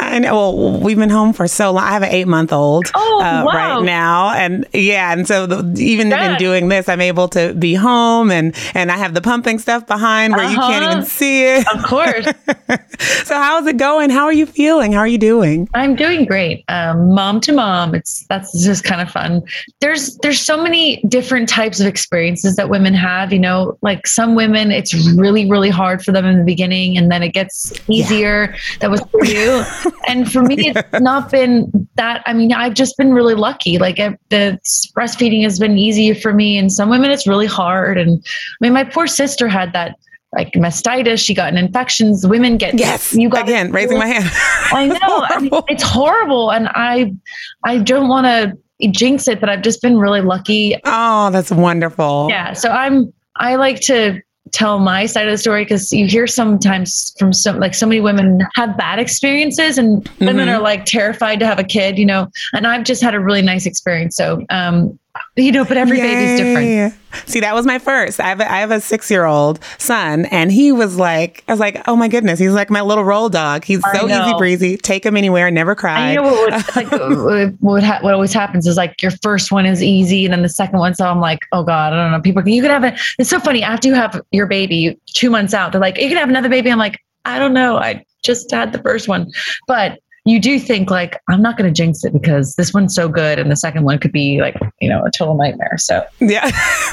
I 0.00 0.18
know. 0.18 0.34
Well, 0.34 0.80
we've 0.80 0.96
been 0.98 1.10
home 1.10 1.32
for 1.32 1.46
so 1.48 1.72
long. 1.72 1.84
I 1.84 1.92
have 1.92 2.02
an 2.02 2.10
eight 2.10 2.26
month 2.28 2.52
old 2.52 2.86
Oh, 2.94 3.18
wow. 3.20 3.44
right 3.46 3.82
now, 3.84 4.30
and 4.30 4.66
yeah, 4.72 5.12
and 5.12 5.26
so 5.26 5.46
the, 5.46 5.80
even 5.80 6.12
in 6.12 6.36
doing 6.36 6.68
this, 6.68 6.88
I'm 6.88 7.00
able 7.00 7.28
to 7.28 7.54
be 7.54 7.74
home, 7.74 8.30
and 8.30 8.54
and 8.74 8.90
I 8.92 8.96
have 8.96 9.14
the 9.14 9.20
pumping 9.20 9.58
stuff 9.58 9.86
behind 9.86 10.34
where 10.34 10.48
you 10.48 10.56
can't 10.56 10.84
Uh-huh. 10.84 10.92
even 10.92 11.04
see 11.06 11.44
it. 11.44 11.66
Of 11.74 11.84
course. 11.84 12.26
so 13.24 13.34
how's 13.34 13.66
it 13.66 13.76
going? 13.76 14.10
How 14.10 14.24
are 14.24 14.32
you 14.32 14.46
feeling? 14.46 14.92
How 14.92 15.00
are 15.00 15.06
you 15.06 15.18
doing? 15.18 15.68
I'm 15.74 15.94
doing 15.96 16.24
great. 16.24 16.64
Um, 16.68 17.10
mom 17.14 17.40
to 17.42 17.52
mom. 17.52 17.94
It's 17.94 18.24
that's 18.28 18.64
just 18.64 18.84
kind 18.84 19.00
of 19.00 19.10
fun. 19.10 19.42
There's 19.80 20.16
there's 20.18 20.40
so 20.40 20.62
many 20.62 21.02
different 21.08 21.48
types 21.48 21.80
of 21.80 21.86
experiences 21.86 22.56
that 22.56 22.68
women 22.68 22.94
have. 22.94 23.32
You 23.32 23.38
know, 23.40 23.78
like 23.82 24.06
some 24.06 24.34
women, 24.34 24.70
it's 24.70 24.94
really 25.16 25.48
really 25.50 25.70
hard 25.70 26.04
for 26.04 26.12
them 26.12 26.24
in 26.26 26.38
the 26.38 26.44
beginning, 26.44 26.96
and 26.98 27.10
then 27.10 27.22
it 27.22 27.30
gets 27.30 27.72
easier. 27.88 28.54
That 28.80 28.90
was 28.90 29.00
for 29.10 29.24
you, 29.24 29.64
and 30.08 30.30
for 30.30 30.42
me, 30.42 30.68
it's 30.68 30.82
not 31.00 31.30
been 31.30 31.88
that. 31.96 32.22
I 32.26 32.32
mean, 32.32 32.52
I've 32.52 32.74
just 32.74 32.96
been 32.96 33.12
really 33.12 33.34
lucky. 33.34 33.78
Like 33.78 33.98
I, 34.00 34.16
the 34.30 34.58
breastfeeding 34.96 35.42
has 35.42 35.58
been 35.58 35.78
easy 35.78 36.14
for 36.14 36.32
me, 36.32 36.58
and 36.58 36.72
some 36.72 36.88
women 36.88 37.10
it's 37.10 37.26
really 37.26 37.46
hard. 37.46 37.98
And 37.98 38.22
I 38.24 38.56
mean, 38.60 38.72
my 38.72 38.84
poor 38.84 39.06
sister 39.06 39.48
had 39.48 39.72
that. 39.72 39.96
Like 40.32 40.52
mastitis, 40.54 41.24
she 41.24 41.32
got 41.32 41.52
an 41.52 41.56
infections. 41.56 42.26
Women 42.26 42.56
get 42.56 42.76
Yes, 42.76 43.14
You 43.14 43.28
got 43.28 43.44
again 43.44 43.70
raising 43.70 43.98
my 43.98 44.08
hand. 44.08 44.28
I 44.72 44.86
know. 45.00 45.24
I 45.28 45.40
mean, 45.40 45.52
it's 45.68 45.84
horrible, 45.84 46.50
and 46.50 46.68
I, 46.74 47.14
I 47.62 47.78
don't 47.78 48.08
want 48.08 48.26
to 48.26 48.88
jinx 48.90 49.28
it, 49.28 49.38
but 49.38 49.48
I've 49.48 49.62
just 49.62 49.80
been 49.80 49.96
really 49.96 50.22
lucky. 50.22 50.76
Oh, 50.84 51.30
that's 51.30 51.52
wonderful. 51.52 52.26
Yeah. 52.30 52.52
So 52.52 52.70
I'm. 52.70 53.12
I 53.36 53.54
like 53.54 53.80
to 53.82 54.20
tell 54.54 54.78
my 54.78 55.04
side 55.04 55.26
of 55.26 55.32
the 55.32 55.38
story 55.38 55.64
because 55.64 55.92
you 55.92 56.06
hear 56.06 56.28
sometimes 56.28 57.12
from 57.18 57.32
some 57.32 57.58
like 57.58 57.74
so 57.74 57.86
many 57.86 58.00
women 58.00 58.38
have 58.54 58.76
bad 58.78 59.00
experiences 59.00 59.78
and 59.78 60.08
women 60.20 60.46
Mhm. 60.46 60.54
are 60.56 60.60
like 60.60 60.84
terrified 60.84 61.40
to 61.40 61.46
have 61.46 61.58
a 61.58 61.64
kid 61.64 61.98
you 61.98 62.06
know 62.06 62.28
and 62.52 62.64
i've 62.64 62.84
just 62.84 63.02
had 63.02 63.14
a 63.16 63.20
really 63.20 63.42
nice 63.42 63.66
experience 63.66 64.14
so 64.16 64.44
um 64.50 64.96
you 65.36 65.52
know 65.52 65.64
but 65.64 65.76
every 65.76 65.98
baby's 65.98 66.38
different 66.38 66.94
See, 67.26 67.40
that 67.40 67.54
was 67.54 67.64
my 67.64 67.78
first. 67.78 68.20
I 68.20 68.28
have 68.28 68.40
a, 68.40 68.50
I 68.50 68.58
have 68.58 68.70
a 68.70 68.80
six 68.80 69.10
year 69.10 69.24
old 69.24 69.60
son, 69.78 70.26
and 70.26 70.50
he 70.50 70.72
was 70.72 70.96
like, 70.96 71.44
I 71.48 71.52
was 71.52 71.60
like, 71.60 71.82
oh 71.86 71.96
my 71.96 72.08
goodness, 72.08 72.38
he's 72.38 72.52
like 72.52 72.70
my 72.70 72.80
little 72.80 73.04
roll 73.04 73.28
dog. 73.28 73.64
He's 73.64 73.82
I 73.84 73.98
so 73.98 74.08
easy 74.08 74.34
breezy. 74.36 74.76
Take 74.76 75.06
him 75.06 75.16
anywhere, 75.16 75.50
never 75.50 75.74
cry. 75.74 76.10
you 76.10 76.16
know 76.16 76.22
what? 76.22 76.52
Would, 76.52 76.76
like 76.76 76.92
uh, 76.92 77.08
what 77.14 77.54
would 77.60 77.82
ha- 77.82 78.00
what 78.00 78.14
always 78.14 78.32
happens 78.32 78.66
is 78.66 78.76
like 78.76 79.00
your 79.02 79.12
first 79.22 79.52
one 79.52 79.66
is 79.66 79.82
easy, 79.82 80.24
and 80.24 80.32
then 80.32 80.42
the 80.42 80.48
second 80.48 80.78
one. 80.78 80.94
So 80.94 81.06
I'm 81.06 81.20
like, 81.20 81.40
oh 81.52 81.62
god, 81.62 81.92
I 81.92 81.96
don't 81.96 82.12
know. 82.12 82.20
People, 82.20 82.46
you 82.48 82.62
could 82.62 82.70
have 82.70 82.84
a. 82.84 82.96
It's 83.18 83.30
so 83.30 83.38
funny 83.38 83.62
after 83.62 83.88
you 83.88 83.94
have 83.94 84.20
your 84.32 84.46
baby 84.46 84.98
two 85.06 85.30
months 85.30 85.54
out. 85.54 85.72
They're 85.72 85.80
like, 85.80 85.98
you 85.98 86.08
can 86.08 86.18
have 86.18 86.28
another 86.28 86.48
baby. 86.48 86.70
I'm 86.70 86.78
like, 86.78 87.00
I 87.24 87.38
don't 87.38 87.54
know. 87.54 87.76
I 87.76 88.04
just 88.22 88.50
had 88.50 88.72
the 88.72 88.82
first 88.82 89.06
one, 89.08 89.30
but 89.66 89.98
you 90.24 90.40
do 90.40 90.58
think 90.58 90.90
like 90.90 91.20
I'm 91.28 91.42
not 91.42 91.58
going 91.58 91.72
to 91.72 91.74
jinx 91.74 92.04
it 92.04 92.12
because 92.12 92.54
this 92.54 92.72
one's 92.72 92.94
so 92.94 93.08
good, 93.08 93.38
and 93.38 93.50
the 93.50 93.56
second 93.56 93.84
one 93.84 93.98
could 93.98 94.12
be 94.12 94.40
like 94.40 94.56
you 94.80 94.88
know 94.88 95.04
a 95.04 95.10
total 95.10 95.34
nightmare. 95.34 95.76
So 95.76 96.04
yeah. 96.20 96.50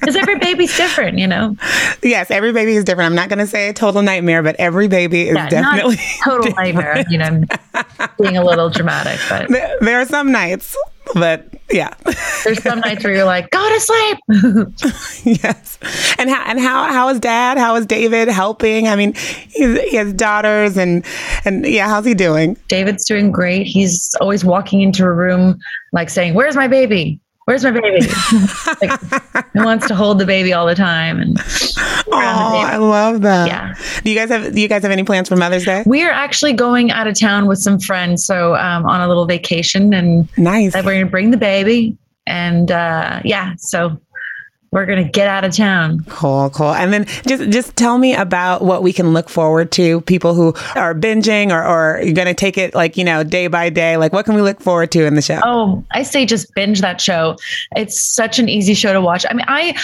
because 0.00 0.16
every 0.16 0.38
baby's 0.38 0.74
different, 0.76 1.18
you 1.18 1.26
know. 1.26 1.54
yes, 2.02 2.30
every 2.30 2.52
baby 2.52 2.72
is 2.74 2.84
different. 2.84 3.06
I'm 3.06 3.14
not 3.14 3.28
going 3.28 3.40
to 3.40 3.46
say 3.46 3.68
a 3.68 3.72
total 3.72 4.02
nightmare, 4.02 4.42
but 4.42 4.56
every 4.56 4.88
baby 4.88 5.28
is 5.28 5.34
Yeah, 5.34 5.42
not 5.42 5.50
definitely 5.50 5.98
total 6.24 6.52
nightmare. 6.56 7.04
You 7.10 7.18
know, 7.18 7.44
being 8.20 8.36
a 8.36 8.44
little 8.44 8.70
dramatic, 8.70 9.20
but 9.28 9.48
there, 9.48 9.76
there 9.80 10.00
are 10.00 10.06
some 10.06 10.32
nights, 10.32 10.76
but 11.14 11.48
yeah. 11.70 11.94
there's 12.44 12.62
some 12.62 12.80
nights 12.80 13.04
where 13.04 13.14
you're 13.14 13.24
like, 13.24 13.50
go 13.50 13.68
to 13.68 13.80
sleep. 13.80 14.18
yes. 15.42 15.78
And 16.18 16.30
how 16.30 16.42
and 16.46 16.58
how 16.58 16.88
how 16.88 17.08
is 17.08 17.20
dad? 17.20 17.58
How 17.58 17.76
is 17.76 17.86
David 17.86 18.28
helping? 18.28 18.88
I 18.88 18.96
mean, 18.96 19.14
he's, 19.14 19.80
he 19.82 19.96
has 19.96 20.12
daughters 20.12 20.76
and 20.76 21.04
and 21.44 21.66
yeah, 21.66 21.88
how's 21.88 22.04
he 22.04 22.14
doing? 22.14 22.56
David's 22.68 23.04
doing 23.04 23.30
great. 23.30 23.66
He's 23.66 24.14
always 24.20 24.44
walking 24.44 24.80
into 24.80 25.04
a 25.04 25.12
room 25.12 25.58
like 25.92 26.10
saying, 26.10 26.34
"Where's 26.34 26.56
my 26.56 26.68
baby? 26.68 27.20
Where's 27.48 27.64
my 27.64 27.70
baby?" 27.70 28.06
like, 28.82 29.00
he 29.54 29.60
wants 29.60 29.88
to 29.88 29.94
hold 29.94 30.18
the 30.18 30.26
baby 30.26 30.52
all 30.52 30.66
the 30.66 30.74
time. 30.74 31.18
And 31.18 31.38
Oh, 32.10 32.12
I 32.12 32.76
love 32.76 33.22
that. 33.22 33.48
Yeah. 33.48 33.74
Do 34.04 34.10
you 34.10 34.14
guys 34.16 34.28
have 34.28 34.54
do 34.54 34.60
you 34.60 34.68
guys 34.68 34.82
have 34.82 34.90
any 34.92 35.02
plans 35.02 35.30
for 35.30 35.36
Mother's 35.36 35.64
Day? 35.64 35.82
we 35.86 36.02
are 36.04 36.10
actually 36.10 36.52
going 36.52 36.90
out 36.90 37.06
of 37.06 37.18
town 37.18 37.46
with 37.46 37.58
some 37.58 37.78
friends, 37.80 38.22
so 38.22 38.54
um, 38.56 38.84
on 38.84 39.00
a 39.00 39.08
little 39.08 39.24
vacation, 39.24 39.94
and 39.94 40.28
Nice. 40.36 40.74
that 40.74 40.84
we're 40.84 40.92
going 40.92 41.06
to 41.06 41.10
bring 41.10 41.30
the 41.30 41.38
baby. 41.38 41.96
And 42.26 42.70
uh, 42.70 43.22
yeah, 43.24 43.54
so 43.56 43.98
we're 44.70 44.86
going 44.86 45.02
to 45.02 45.10
get 45.10 45.28
out 45.28 45.44
of 45.44 45.54
town. 45.54 46.04
Cool, 46.08 46.50
cool. 46.50 46.72
And 46.72 46.92
then 46.92 47.06
just 47.26 47.50
just 47.50 47.76
tell 47.76 47.98
me 47.98 48.14
about 48.14 48.62
what 48.62 48.82
we 48.82 48.92
can 48.92 49.12
look 49.12 49.28
forward 49.28 49.72
to. 49.72 50.00
People 50.02 50.34
who 50.34 50.48
are 50.76 50.94
binging 50.94 51.50
or 51.50 51.64
or 51.64 52.02
you're 52.02 52.14
gonna 52.14 52.34
take 52.34 52.58
it 52.58 52.74
like 52.74 52.96
you 52.96 53.04
know 53.04 53.24
day 53.24 53.46
by 53.46 53.70
day. 53.70 53.96
Like 53.96 54.12
what 54.12 54.24
can 54.24 54.34
we 54.34 54.42
look 54.42 54.60
forward 54.60 54.92
to 54.92 55.06
in 55.06 55.14
the 55.14 55.22
show? 55.22 55.40
Oh, 55.42 55.84
I 55.92 56.02
say 56.02 56.26
just 56.26 56.54
binge 56.54 56.80
that 56.80 57.00
show. 57.00 57.36
It's 57.76 58.00
such 58.00 58.38
an 58.38 58.48
easy 58.48 58.74
show 58.74 58.92
to 58.92 59.00
watch. 59.00 59.24
I 59.28 59.34
mean, 59.34 59.46
I 59.48 59.74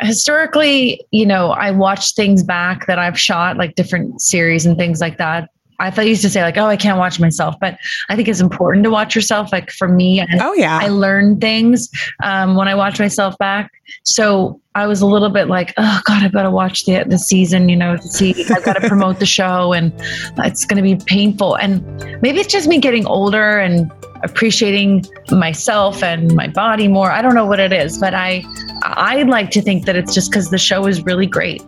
historically, 0.00 1.04
you 1.10 1.26
know, 1.26 1.50
I 1.50 1.70
watch 1.70 2.14
things 2.14 2.42
back 2.42 2.86
that 2.86 2.98
I've 2.98 3.18
shot, 3.18 3.56
like 3.56 3.76
different 3.76 4.20
series 4.20 4.66
and 4.66 4.76
things 4.76 5.00
like 5.00 5.18
that. 5.18 5.50
I 5.78 5.90
thought 5.90 6.04
you 6.04 6.10
used 6.10 6.22
to 6.22 6.30
say 6.30 6.42
like, 6.42 6.56
oh, 6.56 6.66
I 6.66 6.76
can't 6.76 6.98
watch 6.98 7.20
myself, 7.20 7.54
but 7.60 7.78
I 8.08 8.16
think 8.16 8.28
it's 8.28 8.40
important 8.40 8.84
to 8.84 8.90
watch 8.90 9.14
yourself. 9.14 9.52
Like 9.52 9.70
for 9.70 9.88
me, 9.88 10.20
I, 10.20 10.26
Oh 10.40 10.52
yeah. 10.54 10.78
I 10.80 10.88
learn 10.88 11.40
things 11.40 11.90
um, 12.22 12.56
when 12.56 12.68
I 12.68 12.74
watch 12.74 12.98
myself 12.98 13.36
back. 13.38 13.72
So 14.02 14.60
I 14.74 14.86
was 14.86 15.00
a 15.00 15.06
little 15.06 15.30
bit 15.30 15.48
like, 15.48 15.72
oh 15.76 16.00
God, 16.04 16.22
I've 16.22 16.32
got 16.32 16.42
to 16.42 16.50
watch 16.50 16.84
the 16.84 17.04
the 17.06 17.18
season, 17.18 17.68
you 17.68 17.76
know, 17.76 17.96
to 17.96 18.02
see. 18.02 18.34
I've 18.50 18.64
got 18.64 18.74
to 18.74 18.88
promote 18.88 19.20
the 19.20 19.26
show, 19.26 19.72
and 19.72 19.92
it's 20.38 20.64
going 20.64 20.76
to 20.76 20.82
be 20.82 20.96
painful. 21.04 21.56
And 21.56 21.82
maybe 22.20 22.40
it's 22.40 22.52
just 22.52 22.68
me 22.68 22.78
getting 22.78 23.06
older 23.06 23.58
and 23.58 23.90
appreciating 24.22 25.04
myself 25.30 26.02
and 26.02 26.34
my 26.34 26.48
body 26.48 26.88
more. 26.88 27.10
I 27.10 27.22
don't 27.22 27.34
know 27.34 27.46
what 27.46 27.60
it 27.60 27.72
is, 27.72 27.98
but 27.98 28.14
I 28.14 28.44
I 28.82 29.22
like 29.22 29.50
to 29.52 29.62
think 29.62 29.86
that 29.86 29.96
it's 29.96 30.14
just 30.14 30.30
because 30.30 30.50
the 30.50 30.58
show 30.58 30.86
is 30.86 31.04
really 31.04 31.26
great. 31.26 31.62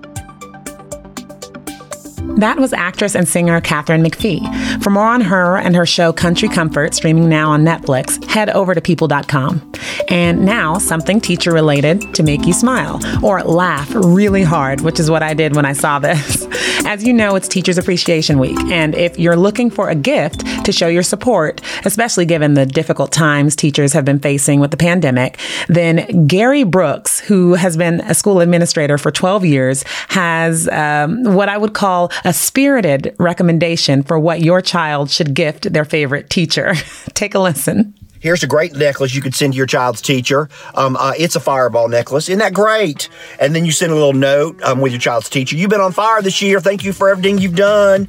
That 2.38 2.60
was 2.60 2.72
actress 2.72 3.16
and 3.16 3.28
singer 3.28 3.60
Katharine 3.60 4.04
McPhee. 4.04 4.40
For 4.80 4.90
more 4.90 5.08
on 5.08 5.20
her 5.22 5.56
and 5.56 5.74
her 5.74 5.84
show 5.84 6.12
Country 6.12 6.48
Comfort, 6.48 6.94
streaming 6.94 7.28
now 7.28 7.50
on 7.50 7.64
Netflix, 7.64 8.24
head 8.30 8.48
over 8.50 8.76
to 8.76 8.80
people.com. 8.80 9.72
And 10.08 10.44
now, 10.44 10.78
something 10.78 11.20
teacher 11.20 11.50
related 11.50 12.14
to 12.14 12.22
make 12.22 12.46
you 12.46 12.52
smile 12.52 13.00
or 13.24 13.42
laugh 13.42 13.90
really 13.92 14.44
hard, 14.44 14.82
which 14.82 15.00
is 15.00 15.10
what 15.10 15.20
I 15.20 15.34
did 15.34 15.56
when 15.56 15.66
I 15.66 15.72
saw 15.72 15.98
this. 15.98 16.46
As 16.86 17.02
you 17.02 17.12
know, 17.12 17.34
it's 17.34 17.48
Teachers 17.48 17.76
Appreciation 17.76 18.38
Week. 18.38 18.58
And 18.70 18.94
if 18.94 19.18
you're 19.18 19.36
looking 19.36 19.68
for 19.68 19.90
a 19.90 19.96
gift 19.96 20.44
to 20.68 20.72
show 20.72 20.86
your 20.86 21.02
support, 21.02 21.62
especially 21.86 22.26
given 22.26 22.52
the 22.52 22.66
difficult 22.66 23.10
times 23.10 23.56
teachers 23.56 23.94
have 23.94 24.04
been 24.04 24.18
facing 24.18 24.60
with 24.60 24.70
the 24.70 24.76
pandemic, 24.76 25.38
then 25.68 26.26
Gary 26.26 26.62
Brooks, 26.62 27.20
who 27.20 27.54
has 27.54 27.74
been 27.74 28.02
a 28.02 28.12
school 28.12 28.40
administrator 28.40 28.98
for 28.98 29.10
12 29.10 29.46
years, 29.46 29.82
has 30.08 30.68
um, 30.68 31.24
what 31.24 31.48
I 31.48 31.56
would 31.56 31.72
call 31.72 32.12
a 32.26 32.34
spirited 32.34 33.16
recommendation 33.18 34.02
for 34.02 34.18
what 34.18 34.42
your 34.42 34.60
child 34.60 35.10
should 35.10 35.32
gift 35.32 35.72
their 35.72 35.86
favorite 35.86 36.28
teacher. 36.28 36.74
Take 37.14 37.34
a 37.34 37.38
listen. 37.38 37.94
Here's 38.20 38.42
a 38.42 38.46
great 38.46 38.74
necklace 38.74 39.14
you 39.14 39.22
could 39.22 39.34
send 39.34 39.54
to 39.54 39.56
your 39.56 39.66
child's 39.66 40.02
teacher. 40.02 40.50
Um, 40.74 40.96
uh, 40.96 41.14
it's 41.16 41.36
a 41.36 41.40
fireball 41.40 41.88
necklace. 41.88 42.28
Isn't 42.28 42.40
that 42.40 42.52
great? 42.52 43.08
And 43.40 43.54
then 43.54 43.64
you 43.64 43.72
send 43.72 43.92
a 43.92 43.94
little 43.94 44.12
note 44.12 44.60
um, 44.62 44.80
with 44.80 44.92
your 44.92 45.00
child's 45.00 45.30
teacher. 45.30 45.56
You've 45.56 45.70
been 45.70 45.80
on 45.80 45.92
fire 45.92 46.20
this 46.20 46.42
year. 46.42 46.60
Thank 46.60 46.84
you 46.84 46.92
for 46.92 47.08
everything 47.08 47.38
you've 47.38 47.56
done. 47.56 48.08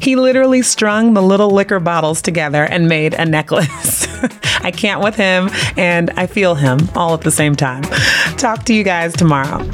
He 0.00 0.16
literally 0.16 0.62
strung 0.62 1.14
the 1.14 1.22
little 1.22 1.50
liquor 1.50 1.80
bottles 1.80 2.22
together 2.22 2.64
and 2.64 2.88
made 2.88 3.14
a 3.14 3.24
necklace. 3.24 4.06
I 4.60 4.70
can't 4.70 5.00
with 5.02 5.16
him. 5.16 5.50
and 5.76 6.10
I 6.10 6.26
feel 6.26 6.54
him 6.54 6.78
all 6.94 7.14
at 7.14 7.22
the 7.22 7.30
same 7.30 7.54
time. 7.54 7.82
Talk 8.36 8.64
to 8.64 8.74
you 8.74 8.82
guys 8.82 9.12
tomorrow. 9.14 9.68